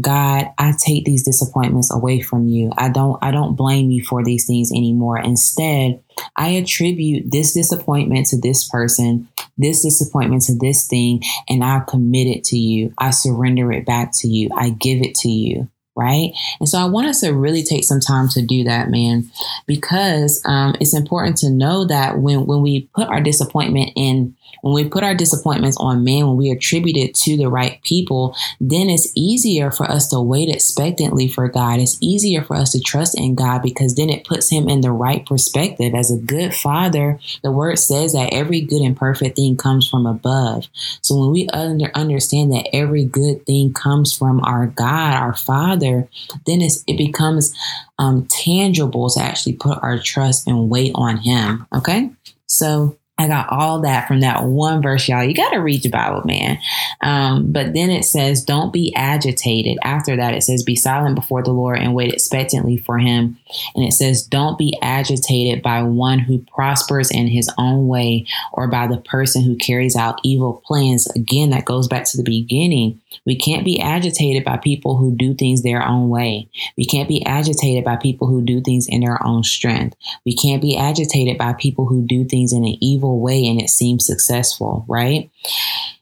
God, 0.01 0.47
I 0.59 0.73
take 0.79 1.05
these 1.05 1.25
disappointments 1.25 1.93
away 1.93 2.21
from 2.21 2.47
you. 2.47 2.71
I 2.77 2.89
don't 2.89 3.19
I 3.23 3.31
don't 3.31 3.57
blame 3.57 3.91
you 3.91 4.05
for 4.05 4.23
these 4.23 4.47
things 4.47 4.71
anymore. 4.71 5.19
Instead, 5.19 6.03
I 6.37 6.51
attribute 6.51 7.31
this 7.31 7.53
disappointment 7.55 8.27
to 8.29 8.41
this 8.41 8.69
person, 8.69 9.29
this 9.59 9.83
disappointment 9.83 10.43
to 10.43 10.57
this 10.57 10.87
thing, 10.87 11.23
and 11.49 11.65
I 11.65 11.83
commit 11.87 12.27
it 12.27 12.45
to 12.45 12.59
you. 12.59 12.93
I 12.99 13.11
surrender 13.11 13.73
it 13.73 13.87
back 13.87 14.13
to 14.17 14.29
you. 14.29 14.51
I 14.57 14.71
give 14.71 15.03
it 15.03 15.15
to 15.17 15.29
you 15.29 15.69
right? 15.97 16.33
And 16.61 16.69
so 16.69 16.79
I 16.79 16.85
want 16.85 17.09
us 17.09 17.21
to 17.21 17.31
really 17.31 17.63
take 17.63 17.83
some 17.83 18.01
time 18.01 18.29
to 18.29 18.43
do 18.43 18.65
that, 18.65 18.91
man, 18.91 19.31
because 19.67 20.43
um, 20.45 20.77
it's 20.79 20.95
important 20.95 21.39
to 21.39 21.51
know 21.51 21.87
that 21.87 22.19
when 22.19 22.47
when 22.47 22.61
we 22.61 22.83
put 22.95 23.09
our 23.09 23.21
disappointment 23.21 23.93
in 23.97 24.36
when 24.63 24.75
we 24.75 24.89
put 24.89 25.05
our 25.05 25.15
disappointments 25.15 25.77
on 25.79 26.05
men, 26.05 26.27
when 26.27 26.37
we 26.37 26.51
attribute 26.51 26.97
it 26.97 27.15
to 27.15 27.37
the 27.37 27.49
right 27.49 27.81
people, 27.83 28.35
then 28.61 28.89
it's 28.89 29.13
easier 29.15 29.71
for 29.71 29.89
us 29.89 30.09
to 30.09 30.21
wait 30.21 30.49
expectantly 30.49 31.29
for 31.29 31.49
God. 31.49 31.79
It's 31.79 31.99
easier 32.01 32.43
for 32.43 32.57
us 32.57 32.73
to 32.73 32.81
trust 32.81 33.19
in 33.19 33.35
God 33.35 33.63
because 33.63 33.95
then 33.95 34.11
it 34.11 34.25
puts 34.25 34.51
him 34.51 34.69
in 34.69 34.81
the 34.81 34.91
right 34.91 35.25
perspective. 35.25 35.95
As 35.95 36.11
a 36.11 36.19
good 36.19 36.55
father, 36.55 37.21
the 37.43 37.53
word 37.53 37.79
says 37.79 38.13
that 38.15 38.33
every 38.33 38.61
good 38.61 38.83
and 38.83 38.97
perfect 38.97 39.37
thing 39.37 39.57
comes 39.57 39.89
from 39.89 40.07
above. 40.07 40.67
So 41.01 41.17
when 41.17 41.31
we 41.31 41.49
under, 41.53 41.91
understand 41.95 42.53
that 42.53 42.69
every 42.75 43.05
good 43.05 43.47
thing 43.47 43.73
comes 43.73 44.13
from 44.13 44.41
our 44.45 44.67
God, 44.67 45.15
our 45.15 45.37
Father, 45.37 46.09
then 46.47 46.61
it 46.61 46.99
becomes 46.99 47.55
um, 47.99 48.27
tangible 48.27 49.09
to 49.11 49.21
actually 49.21 49.55
put 49.55 49.79
our 49.83 49.99
trust 49.99 50.47
and 50.47 50.69
wait 50.69 50.93
on 50.95 51.19
Him. 51.19 51.67
Okay. 51.73 52.11
So 52.47 52.99
I 53.19 53.29
got 53.29 53.51
all 53.51 53.81
that 53.81 54.07
from 54.07 54.21
that 54.21 54.45
one 54.45 54.83
verse, 54.83 55.09
y'all. 55.09 55.25
You 55.25 55.33
got 55.33 55.51
to 55.51 55.59
read 55.59 55.85
your 55.85 55.91
Bible, 55.91 56.23
man. 56.27 56.59
Um, 57.01 57.51
but 57.51 57.73
then 57.73 57.89
it 57.91 58.05
says, 58.05 58.45
don't 58.45 58.75
be 58.75 58.95
agitated. 58.95 59.79
After 59.83 60.17
that, 60.17 60.35
it 60.35 60.43
says, 60.43 60.63
be 60.63 60.77
silent 60.77 61.15
before 61.15 61.43
the 61.43 61.53
Lord 61.53 61.79
and 61.79 61.95
wait 61.95 62.13
expectantly 62.13 62.77
for 62.77 62.99
him. 62.99 63.39
And 63.75 63.85
it 63.85 63.93
says, 63.93 64.23
don't 64.23 64.59
be 64.59 64.77
agitated 64.83 65.63
by 65.63 65.83
one 65.83 66.19
who 66.19 66.45
prospers 66.55 67.11
in 67.11 67.27
his 67.27 67.51
own 67.57 67.89
way 67.89 68.27
or 68.53 68.69
by 68.69 68.87
the 68.87 68.99
person 68.99 69.43
who 69.43 69.57
carries 69.57 69.97
out 69.97 70.21
evil 70.23 70.63
plans. 70.67 71.07
Again, 71.17 71.51
that 71.51 71.65
goes 71.65 71.89
back 71.89 72.05
to 72.05 72.19
the 72.19 72.23
beginning. 72.23 73.01
We 73.25 73.37
can't 73.37 73.65
be 73.65 73.81
agitated 73.81 74.45
by 74.45 74.57
people 74.59 74.97
who 74.97 75.15
do 75.17 75.35
things 75.35 75.63
their 75.63 75.87
own 75.87 76.09
way. 76.09 76.49
We 76.77 76.85
can't 76.85 77.09
be 77.09 77.25
agitated 77.25 77.85
by 77.85 77.97
people 77.97 78.29
who 78.29 78.43
do 78.43 78.61
things 78.61 78.87
in 78.89 79.01
their 79.01 79.25
own 79.25 79.43
strength. 79.43 79.97
We 80.25 80.35
can't 80.35 80.63
be 80.63 80.77
agitated 80.77 81.39
by 81.39 81.55
people 81.55 81.87
who 81.87 82.07
do 82.07 82.25
things 82.25 82.53
in 82.53 82.65
an 82.65 82.77
evil 82.81 83.21
way 83.21 83.47
and 83.47 83.61
it 83.61 83.71
seems 83.71 84.07
successful, 84.07 84.85
right? 84.89 85.31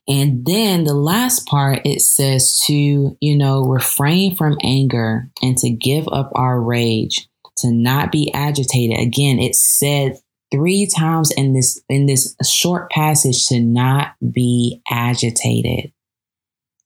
And 0.06 0.44
then 0.44 0.84
the 0.84 0.94
last 0.94 1.46
part, 1.46 1.80
it 1.86 2.02
says 2.02 2.60
to, 2.66 3.16
you 3.20 3.36
know, 3.36 3.64
refrain 3.64 4.36
from 4.36 4.58
anger 4.62 5.30
and 5.42 5.56
to 5.58 5.70
give 5.70 6.06
up 6.08 6.30
our 6.34 6.60
rage, 6.60 7.26
to 7.58 7.72
not 7.72 8.12
be 8.12 8.30
agitated. 8.34 8.98
Again, 8.98 9.38
it 9.38 9.54
said 9.54 10.18
three 10.52 10.86
times 10.86 11.30
in 11.32 11.54
this 11.54 11.80
in 11.88 12.06
this 12.06 12.36
short 12.46 12.90
passage 12.90 13.46
to 13.46 13.60
not 13.60 14.14
be 14.30 14.82
agitated 14.90 15.90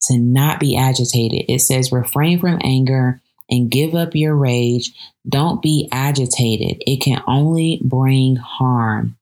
to 0.03 0.17
not 0.17 0.59
be 0.59 0.77
agitated. 0.77 1.45
It 1.47 1.59
says, 1.59 1.91
refrain 1.91 2.39
from 2.39 2.59
anger 2.63 3.21
and 3.49 3.71
give 3.71 3.95
up 3.95 4.15
your 4.15 4.35
rage. 4.35 4.91
Don't 5.27 5.61
be 5.61 5.89
agitated. 5.91 6.81
It 6.85 7.01
can 7.01 7.21
only 7.27 7.81
bring 7.83 8.35
harm. 8.35 9.17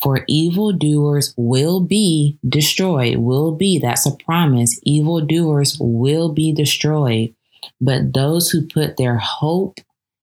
For 0.00 0.24
evildoers 0.28 1.34
will 1.36 1.80
be 1.80 2.38
destroyed, 2.48 3.16
will 3.16 3.52
be, 3.52 3.78
that's 3.78 4.06
a 4.06 4.16
promise. 4.16 4.78
Evildoers 4.84 5.76
will 5.80 6.32
be 6.32 6.52
destroyed. 6.52 7.34
But 7.80 8.12
those 8.12 8.50
who 8.50 8.66
put 8.66 8.96
their 8.96 9.16
hope 9.16 9.78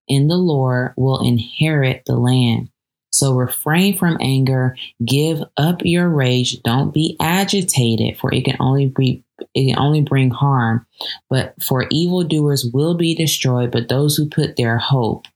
in 0.08 0.28
the 0.28 0.36
Lord 0.36 0.94
will 0.96 1.20
inherit 1.24 2.04
the 2.06 2.16
land. 2.16 2.70
So 3.10 3.34
refrain 3.34 3.96
from 3.96 4.16
anger, 4.20 4.76
give 5.04 5.42
up 5.58 5.82
your 5.84 6.08
rage, 6.08 6.62
don't 6.62 6.94
be 6.94 7.16
agitated, 7.20 8.18
for 8.18 8.32
it 8.32 8.46
can 8.46 8.56
only 8.58 8.86
be 8.86 9.22
it 9.54 9.68
can 9.68 9.78
only 9.78 10.00
bring 10.00 10.30
harm. 10.30 10.86
But 11.30 11.54
for 11.62 11.86
evildoers 11.90 12.66
will 12.72 12.96
be 12.96 13.14
destroyed, 13.14 13.70
but 13.70 13.88
those 13.88 14.16
who 14.16 14.28
put 14.28 14.56
their 14.56 14.78
hope, 14.78 15.26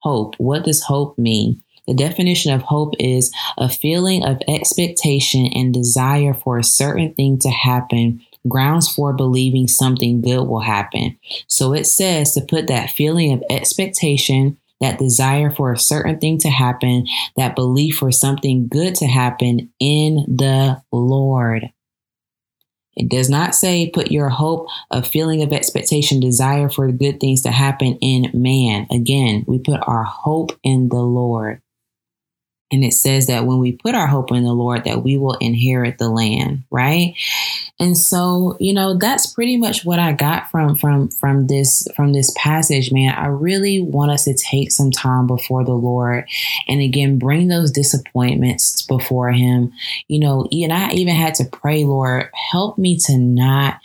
hope, 0.00 0.34
what 0.38 0.64
does 0.64 0.82
hope 0.82 1.18
mean? 1.18 1.62
The 1.86 1.94
definition 1.94 2.52
of 2.52 2.62
hope 2.62 2.94
is 3.00 3.32
a 3.58 3.68
feeling 3.68 4.24
of 4.24 4.40
expectation 4.46 5.46
and 5.54 5.74
desire 5.74 6.32
for 6.32 6.58
a 6.58 6.64
certain 6.64 7.12
thing 7.14 7.38
to 7.40 7.50
happen, 7.50 8.20
grounds 8.46 8.88
for 8.88 9.12
believing 9.12 9.66
something 9.66 10.20
good 10.20 10.44
will 10.46 10.60
happen. 10.60 11.18
So 11.48 11.72
it 11.74 11.84
says 11.84 12.34
to 12.34 12.40
put 12.40 12.68
that 12.68 12.90
feeling 12.90 13.32
of 13.32 13.42
expectation, 13.50 14.58
that 14.80 14.98
desire 14.98 15.50
for 15.50 15.72
a 15.72 15.78
certain 15.78 16.18
thing 16.18 16.38
to 16.38 16.50
happen, 16.50 17.06
that 17.36 17.56
belief 17.56 17.96
for 17.98 18.12
something 18.12 18.68
good 18.68 18.94
to 18.96 19.06
happen 19.06 19.72
in 19.80 20.24
the 20.28 20.82
Lord. 20.92 21.70
It 22.96 23.08
does 23.08 23.30
not 23.30 23.54
say 23.54 23.90
put 23.90 24.10
your 24.10 24.28
hope, 24.28 24.68
a 24.90 25.02
feeling 25.02 25.42
of 25.42 25.52
expectation, 25.52 26.20
desire 26.20 26.68
for 26.68 26.90
good 26.92 27.20
things 27.20 27.42
to 27.42 27.50
happen 27.50 27.98
in 28.00 28.30
man. 28.34 28.86
Again, 28.90 29.44
we 29.46 29.58
put 29.58 29.80
our 29.86 30.04
hope 30.04 30.58
in 30.62 30.88
the 30.88 31.02
Lord. 31.02 31.62
And 32.72 32.82
it 32.82 32.94
says 32.94 33.26
that 33.26 33.44
when 33.46 33.58
we 33.58 33.72
put 33.72 33.94
our 33.94 34.06
hope 34.06 34.32
in 34.32 34.44
the 34.44 34.52
Lord, 34.52 34.84
that 34.84 35.04
we 35.04 35.18
will 35.18 35.34
inherit 35.34 35.98
the 35.98 36.08
land, 36.08 36.64
right? 36.70 37.14
And 37.78 37.96
so, 37.96 38.56
you 38.60 38.72
know, 38.72 38.96
that's 38.96 39.26
pretty 39.26 39.56
much 39.56 39.84
what 39.84 39.98
I 39.98 40.12
got 40.12 40.50
from 40.50 40.76
from 40.76 41.08
from 41.08 41.48
this 41.48 41.86
from 41.94 42.12
this 42.12 42.32
passage, 42.36 42.92
man. 42.92 43.14
I 43.14 43.26
really 43.26 43.80
want 43.80 44.10
us 44.10 44.24
to 44.24 44.34
take 44.34 44.72
some 44.72 44.90
time 44.90 45.26
before 45.26 45.64
the 45.64 45.72
Lord 45.72 46.28
and 46.68 46.80
again 46.80 47.18
bring 47.18 47.48
those 47.48 47.70
disappointments 47.70 48.82
before 48.82 49.32
him. 49.32 49.72
You 50.08 50.20
know, 50.20 50.48
and 50.50 50.72
I 50.72 50.92
even 50.92 51.14
had 51.14 51.34
to 51.36 51.44
pray, 51.44 51.84
Lord, 51.84 52.30
help 52.52 52.78
me 52.78 52.98
to 53.06 53.18
not 53.18 53.80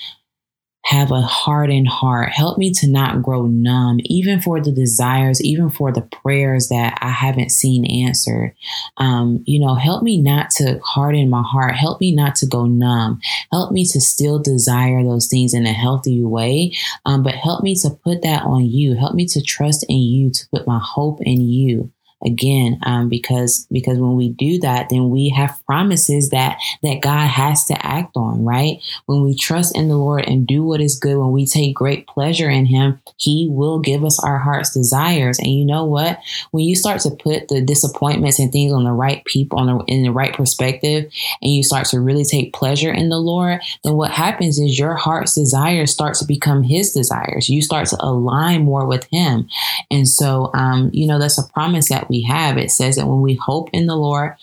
have 0.88 1.12
a 1.12 1.22
hardened 1.22 1.90
heart. 1.90 2.30
Help 2.30 2.58
me 2.58 2.72
to 2.72 2.88
not 2.88 3.22
grow 3.22 3.46
numb, 3.46 4.00
even 4.06 4.40
for 4.40 4.62
the 4.62 4.72
desires, 4.72 5.42
even 5.42 5.70
for 5.70 5.92
the 5.92 6.02
prayers 6.02 6.70
that 6.70 6.98
I 7.02 7.10
haven't 7.10 7.50
seen 7.50 7.84
answered. 8.06 8.56
Um, 8.96 9.44
you 9.46 9.60
know, 9.60 9.76
help 9.76 10.02
me 10.02 10.18
not 10.22 10.50
to 10.52 10.80
harden 10.80 11.30
my 11.30 11.44
heart. 11.44 11.76
Help 11.76 12.00
me 12.00 12.16
not 12.16 12.36
to 12.38 12.46
go 12.46 12.66
numb. 12.66 13.20
Help 13.52 13.74
me 13.74 13.86
to 13.86 14.00
still 14.00 14.40
desire 14.40 15.04
those 15.04 15.28
things 15.28 15.54
in 15.54 15.66
a 15.66 15.74
healthy 15.74 16.24
way. 16.24 16.72
Um, 17.06 17.22
but 17.22 17.36
help 17.36 17.64
me 17.64 17.76
to 17.82 17.90
put 17.90 18.22
that 18.22 18.44
on 18.44 18.66
you. 18.66 18.96
Help 18.96 19.14
me 19.14 19.26
to 19.28 19.42
trust 19.42 19.86
in 19.90 19.98
you, 19.98 20.32
to 20.32 20.48
put 20.54 20.66
my 20.66 20.80
hope 20.82 21.20
in 21.22 21.42
you 21.42 21.92
again 22.26 22.80
um, 22.84 23.10
because 23.10 23.68
because 23.72 23.98
when 24.00 24.16
we 24.16 24.30
do 24.30 24.60
that 24.60 24.90
then 24.90 25.10
we 25.10 25.30
have 25.30 25.60
promises 25.66 26.30
that 26.30 26.58
that 26.84 27.02
god 27.02 27.28
has 27.28 27.66
to 27.66 27.86
act 27.86 28.16
on 28.16 28.44
right? 28.44 28.80
When 29.06 29.24
we 29.24 29.36
trust 29.36 29.76
in 29.76 29.88
the 29.88 29.98
lord 29.98 30.26
and 30.28 30.48
do 30.48 30.64
what 30.64 30.82
is 30.82 30.98
good 30.98 31.18
when 31.18 31.32
we 31.32 31.46
take 31.46 31.76
great 31.76 32.08
pleasure 32.08 32.50
in 32.50 32.66
him 32.66 33.00
he 33.18 33.48
will 33.50 33.80
give 33.80 34.04
us 34.04 34.24
our 34.24 34.38
heart's 34.38 34.74
desires. 34.74 35.40
And 35.40 35.52
you 35.52 35.66
know 35.66 35.86
what? 35.86 36.20
When 36.52 36.64
you 36.64 36.76
start 36.76 37.02
to 37.02 37.12
put 37.12 37.48
the 37.48 37.62
disappointments 37.62 38.40
and 38.40 38.52
things 38.52 38.74
on 38.74 38.84
the 38.84 38.92
right 38.92 39.24
people 39.26 39.60
on 39.60 39.68
the, 39.68 39.84
in 39.86 40.04
the 40.04 40.12
right 40.12 40.34
perspective 40.34 41.12
and 41.42 41.52
you 41.52 41.64
start 41.64 41.88
to 41.88 42.00
really 42.00 42.26
take 42.26 42.54
pleasure 42.54 42.92
in 42.92 43.10
the 43.10 43.18
lord 43.18 43.62
then 43.84 43.94
what 43.96 44.12
happens 44.12 44.60
is 44.60 44.78
your 44.78 44.96
heart's 44.96 45.36
desires 45.36 45.92
start 45.92 46.16
to 46.16 46.26
become 46.26 46.64
his 46.64 46.92
desires. 46.92 47.50
You 47.50 47.62
start 47.62 47.88
to 47.90 47.98
align 48.00 48.64
more 48.64 48.86
with 48.86 49.08
him. 49.12 49.48
And 49.92 50.08
so 50.08 50.52
um, 50.54 50.90
you 50.94 51.08
know 51.08 51.20
that's 51.20 51.38
a 51.38 51.48
promise 51.54 51.90
that 51.90 52.07
we 52.10 52.22
have. 52.24 52.58
It 52.58 52.72
says 52.72 52.96
that 52.96 53.08
when 53.08 53.22
we 53.22 53.36
hope 53.36 53.70
in 53.74 53.86
the 53.88 53.96
Lord, 53.96 54.36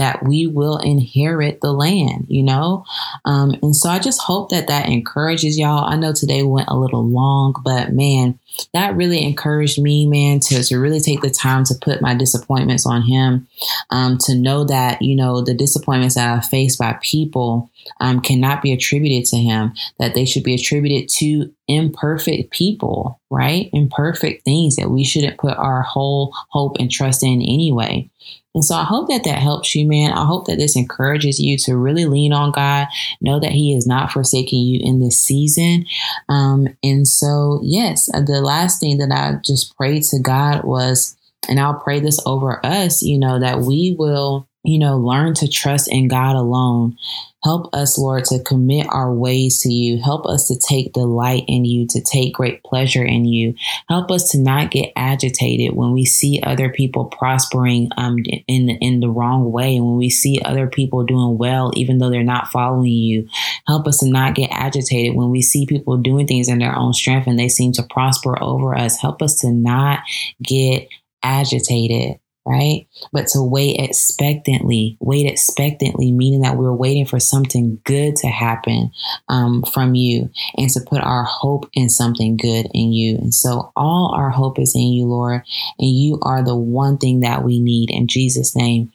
that 0.00 0.24
we 0.24 0.46
will 0.46 0.78
inherit 0.78 1.60
the 1.60 1.72
land, 1.72 2.24
you 2.28 2.42
know? 2.42 2.84
Um, 3.26 3.54
and 3.62 3.76
so 3.76 3.90
I 3.90 3.98
just 3.98 4.18
hope 4.18 4.48
that 4.48 4.68
that 4.68 4.88
encourages 4.88 5.58
y'all. 5.58 5.84
I 5.84 5.96
know 5.96 6.14
today 6.14 6.42
went 6.42 6.68
a 6.68 6.76
little 6.76 7.06
long, 7.06 7.54
but 7.62 7.92
man, 7.92 8.38
that 8.72 8.96
really 8.96 9.22
encouraged 9.22 9.80
me, 9.80 10.06
man, 10.06 10.40
to, 10.40 10.64
to 10.64 10.78
really 10.78 11.00
take 11.00 11.20
the 11.20 11.28
time 11.28 11.64
to 11.64 11.74
put 11.82 12.00
my 12.00 12.14
disappointments 12.14 12.86
on 12.86 13.02
him, 13.02 13.46
um, 13.90 14.16
to 14.22 14.34
know 14.34 14.64
that, 14.64 15.02
you 15.02 15.14
know, 15.14 15.42
the 15.42 15.54
disappointments 15.54 16.14
that 16.14 16.34
I 16.34 16.40
faced 16.40 16.78
by 16.78 16.98
people 17.02 17.70
um, 18.00 18.20
cannot 18.20 18.62
be 18.62 18.72
attributed 18.72 19.26
to 19.26 19.36
him, 19.36 19.74
that 19.98 20.14
they 20.14 20.24
should 20.24 20.44
be 20.44 20.54
attributed 20.54 21.10
to 21.18 21.52
imperfect 21.68 22.50
people, 22.50 23.20
right? 23.28 23.68
Imperfect 23.74 24.44
things 24.44 24.76
that 24.76 24.90
we 24.90 25.04
shouldn't 25.04 25.38
put 25.38 25.58
our 25.58 25.82
whole 25.82 26.34
hope 26.48 26.76
and 26.80 26.90
trust 26.90 27.22
in 27.22 27.42
anyway. 27.42 28.08
And 28.54 28.64
so 28.64 28.74
I 28.74 28.84
hope 28.84 29.08
that 29.08 29.24
that 29.24 29.38
helps 29.38 29.74
you, 29.74 29.86
man. 29.86 30.12
I 30.12 30.24
hope 30.24 30.46
that 30.46 30.56
this 30.56 30.76
encourages 30.76 31.38
you 31.38 31.56
to 31.58 31.76
really 31.76 32.06
lean 32.06 32.32
on 32.32 32.50
God, 32.50 32.88
know 33.20 33.38
that 33.38 33.52
He 33.52 33.74
is 33.74 33.86
not 33.86 34.10
forsaking 34.10 34.66
you 34.66 34.80
in 34.82 35.00
this 35.00 35.20
season. 35.20 35.86
Um, 36.28 36.68
and 36.82 37.06
so, 37.06 37.60
yes, 37.62 38.06
the 38.06 38.40
last 38.42 38.80
thing 38.80 38.98
that 38.98 39.12
I 39.12 39.40
just 39.44 39.76
prayed 39.76 40.02
to 40.04 40.18
God 40.18 40.64
was, 40.64 41.16
and 41.48 41.60
I'll 41.60 41.78
pray 41.78 42.00
this 42.00 42.20
over 42.26 42.64
us, 42.66 43.02
you 43.02 43.18
know, 43.18 43.38
that 43.38 43.60
we 43.60 43.94
will 43.98 44.48
you 44.62 44.78
know, 44.78 44.98
learn 44.98 45.34
to 45.34 45.48
trust 45.48 45.88
in 45.90 46.08
God 46.08 46.36
alone. 46.36 46.96
Help 47.42 47.74
us, 47.74 47.96
Lord, 47.96 48.26
to 48.26 48.42
commit 48.42 48.86
our 48.90 49.10
ways 49.14 49.60
to 49.62 49.72
you. 49.72 49.98
Help 49.98 50.26
us 50.26 50.48
to 50.48 50.58
take 50.58 50.92
delight 50.92 51.44
in 51.48 51.64
you, 51.64 51.86
to 51.88 52.02
take 52.02 52.34
great 52.34 52.62
pleasure 52.62 53.02
in 53.02 53.24
you. 53.24 53.54
Help 53.88 54.10
us 54.10 54.30
to 54.32 54.38
not 54.38 54.70
get 54.70 54.92
agitated 54.94 55.74
when 55.74 55.92
we 55.92 56.04
see 56.04 56.38
other 56.42 56.68
people 56.68 57.06
prospering 57.06 57.88
um, 57.96 58.18
in 58.46 58.68
in 58.68 59.00
the 59.00 59.08
wrong 59.08 59.50
way. 59.50 59.80
When 59.80 59.96
we 59.96 60.10
see 60.10 60.38
other 60.44 60.66
people 60.66 61.04
doing 61.04 61.38
well, 61.38 61.72
even 61.76 61.96
though 61.96 62.10
they're 62.10 62.22
not 62.22 62.48
following 62.48 62.92
you. 62.92 63.26
Help 63.66 63.86
us 63.86 63.98
to 63.98 64.10
not 64.10 64.34
get 64.34 64.50
agitated 64.52 65.16
when 65.16 65.30
we 65.30 65.40
see 65.40 65.64
people 65.64 65.96
doing 65.96 66.26
things 66.26 66.48
in 66.48 66.58
their 66.58 66.76
own 66.76 66.92
strength 66.92 67.26
and 67.26 67.38
they 67.38 67.48
seem 67.48 67.72
to 67.72 67.82
prosper 67.84 68.40
over 68.42 68.76
us. 68.76 69.00
Help 69.00 69.22
us 69.22 69.36
to 69.36 69.50
not 69.50 70.00
get 70.42 70.88
agitated 71.22 72.19
right? 72.46 72.86
But 73.12 73.26
to 73.28 73.42
wait 73.42 73.76
expectantly, 73.78 74.96
wait 75.00 75.26
expectantly, 75.26 76.10
meaning 76.10 76.40
that 76.40 76.56
we're 76.56 76.72
waiting 76.72 77.06
for 77.06 77.20
something 77.20 77.80
good 77.84 78.16
to 78.16 78.28
happen 78.28 78.90
um, 79.28 79.62
from 79.62 79.94
you 79.94 80.30
and 80.56 80.70
to 80.70 80.80
put 80.80 81.00
our 81.00 81.24
hope 81.24 81.68
in 81.74 81.88
something 81.88 82.36
good 82.36 82.66
in 82.72 82.92
you. 82.92 83.16
And 83.16 83.34
so 83.34 83.72
all 83.76 84.14
our 84.16 84.30
hope 84.30 84.58
is 84.58 84.74
in 84.74 84.92
you, 84.92 85.06
Lord, 85.06 85.42
and 85.78 85.90
you 85.90 86.18
are 86.22 86.42
the 86.42 86.56
one 86.56 86.98
thing 86.98 87.20
that 87.20 87.44
we 87.44 87.60
need 87.60 87.90
in 87.90 88.06
Jesus' 88.06 88.56
name. 88.56 88.92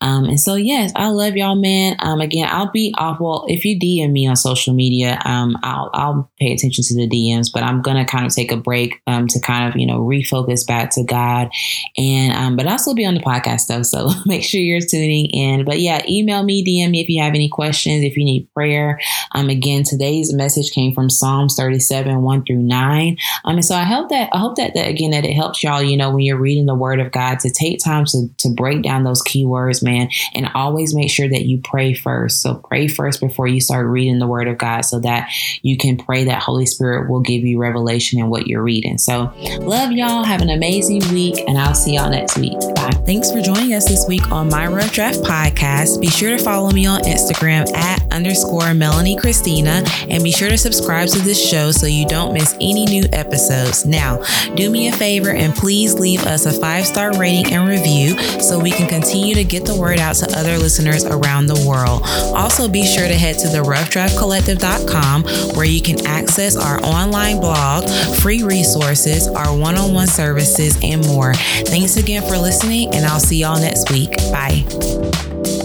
Um, 0.00 0.24
and 0.24 0.40
so, 0.40 0.56
yes, 0.56 0.92
I 0.96 1.08
love 1.08 1.36
y'all, 1.36 1.56
man. 1.56 1.96
Um, 2.00 2.20
again, 2.20 2.48
I'll 2.50 2.70
be 2.70 2.94
off. 2.98 3.20
Well, 3.20 3.44
if 3.48 3.64
you 3.64 3.78
DM 3.78 4.12
me 4.12 4.26
on 4.26 4.36
social 4.36 4.74
media, 4.74 5.20
um, 5.24 5.56
I'll, 5.62 5.90
I'll 5.94 6.30
pay 6.38 6.52
attention 6.52 6.84
to 6.84 6.94
the 6.94 7.08
DMs, 7.08 7.52
but 7.52 7.62
I'm 7.62 7.82
going 7.82 7.96
to 7.96 8.04
kind 8.04 8.26
of 8.26 8.34
take 8.34 8.50
a 8.50 8.56
break 8.56 9.00
um, 9.06 9.28
to 9.28 9.40
kind 9.40 9.68
of, 9.68 9.78
you 9.78 9.86
know, 9.86 10.00
refocus 10.00 10.66
back 10.66 10.90
to 10.92 11.04
God. 11.04 11.50
And, 11.96 12.32
um, 12.32 12.56
but 12.56 12.66
also 12.80 12.94
be 12.94 13.04
on 13.04 13.14
the 13.14 13.20
podcast 13.20 13.66
though, 13.66 13.82
so 13.82 14.08
make 14.26 14.42
sure 14.42 14.60
you're 14.60 14.80
tuning 14.80 15.26
in. 15.26 15.66
But 15.66 15.80
yeah, 15.80 16.02
email 16.08 16.42
me, 16.42 16.64
DM 16.64 16.90
me 16.90 17.00
if 17.02 17.10
you 17.10 17.22
have 17.22 17.34
any 17.34 17.48
questions, 17.48 18.04
if 18.04 18.16
you 18.16 18.24
need 18.24 18.48
prayer. 18.54 18.98
Um, 19.34 19.50
again, 19.50 19.82
today's 19.82 20.32
message 20.32 20.70
came 20.70 20.94
from 20.94 21.10
Psalms 21.10 21.56
37, 21.56 22.22
1 22.22 22.44
through 22.44 22.62
9. 22.62 23.16
Um, 23.44 23.56
and 23.56 23.64
so 23.64 23.74
I 23.74 23.82
hope 23.82 24.08
that 24.08 24.30
I 24.32 24.38
hope 24.38 24.56
that, 24.56 24.72
that 24.74 24.88
again 24.88 25.10
that 25.10 25.26
it 25.26 25.34
helps 25.34 25.62
y'all, 25.62 25.82
you 25.82 25.96
know, 25.96 26.10
when 26.10 26.20
you're 26.20 26.38
reading 26.38 26.64
the 26.64 26.74
word 26.74 27.00
of 27.00 27.12
God 27.12 27.40
to 27.40 27.50
take 27.50 27.84
time 27.84 28.06
to 28.06 28.28
to 28.38 28.48
break 28.54 28.82
down 28.82 29.04
those 29.04 29.22
keywords, 29.22 29.82
man, 29.82 30.08
and 30.34 30.48
always 30.54 30.94
make 30.94 31.10
sure 31.10 31.28
that 31.28 31.44
you 31.44 31.60
pray 31.62 31.92
first. 31.92 32.40
So 32.40 32.54
pray 32.54 32.88
first 32.88 33.20
before 33.20 33.46
you 33.46 33.60
start 33.60 33.86
reading 33.86 34.20
the 34.20 34.26
word 34.26 34.48
of 34.48 34.56
God 34.56 34.82
so 34.82 35.00
that 35.00 35.30
you 35.60 35.76
can 35.76 35.98
pray 35.98 36.24
that 36.24 36.42
Holy 36.42 36.64
Spirit 36.64 37.10
will 37.10 37.20
give 37.20 37.42
you 37.42 37.58
revelation 37.58 38.18
in 38.18 38.30
what 38.30 38.46
you're 38.46 38.62
reading. 38.62 38.96
So 38.96 39.32
love 39.60 39.92
y'all. 39.92 40.24
Have 40.24 40.40
an 40.40 40.48
amazing 40.48 41.00
week, 41.12 41.38
and 41.46 41.58
I'll 41.58 41.74
see 41.74 41.96
y'all 41.96 42.10
next 42.10 42.38
week. 42.38 42.58
Thanks 42.76 43.30
for 43.30 43.40
joining 43.40 43.74
us 43.74 43.88
this 43.88 44.06
week 44.06 44.30
on 44.30 44.48
My 44.48 44.66
Rough 44.66 44.92
Draft 44.92 45.20
Podcast. 45.20 46.00
Be 46.00 46.08
sure 46.08 46.36
to 46.36 46.42
follow 46.42 46.70
me 46.70 46.86
on 46.86 47.00
Instagram 47.02 47.72
at 47.74 48.00
underscore 48.12 48.74
Melanie 48.74 49.16
Christina 49.16 49.82
and 50.08 50.22
be 50.22 50.30
sure 50.30 50.48
to 50.48 50.58
subscribe 50.58 51.08
to 51.08 51.18
this 51.20 51.40
show 51.40 51.70
so 51.70 51.86
you 51.86 52.06
don't 52.06 52.32
miss 52.32 52.54
any 52.54 52.84
new 52.84 53.04
episodes. 53.12 53.84
Now, 53.84 54.22
do 54.54 54.70
me 54.70 54.88
a 54.88 54.92
favor 54.92 55.30
and 55.30 55.54
please 55.54 55.94
leave 55.94 56.24
us 56.24 56.46
a 56.46 56.52
five 56.52 56.86
star 56.86 57.16
rating 57.18 57.52
and 57.52 57.68
review 57.68 58.18
so 58.40 58.58
we 58.58 58.70
can 58.70 58.88
continue 58.88 59.34
to 59.34 59.44
get 59.44 59.64
the 59.64 59.76
word 59.76 59.98
out 59.98 60.16
to 60.16 60.26
other 60.38 60.58
listeners 60.58 61.04
around 61.04 61.46
the 61.46 61.64
world. 61.66 62.02
Also, 62.36 62.68
be 62.68 62.86
sure 62.86 63.08
to 63.08 63.14
head 63.14 63.38
to 63.38 63.48
the 63.48 63.58
roughdraftcollective.com 63.58 65.22
where 65.56 65.66
you 65.66 65.80
can 65.80 66.06
access 66.06 66.56
our 66.56 66.80
online 66.84 67.40
blog, 67.40 67.88
free 68.20 68.42
resources, 68.42 69.28
our 69.28 69.56
one 69.56 69.76
on 69.76 69.92
one 69.94 70.06
services, 70.06 70.78
and 70.82 71.06
more. 71.06 71.34
Thanks 71.34 71.96
again 71.96 72.22
for 72.22 72.36
listening 72.60 72.94
and 72.94 73.06
I'll 73.06 73.20
see 73.20 73.38
y'all 73.38 73.58
next 73.58 73.90
week. 73.90 74.16
Bye. 74.32 75.59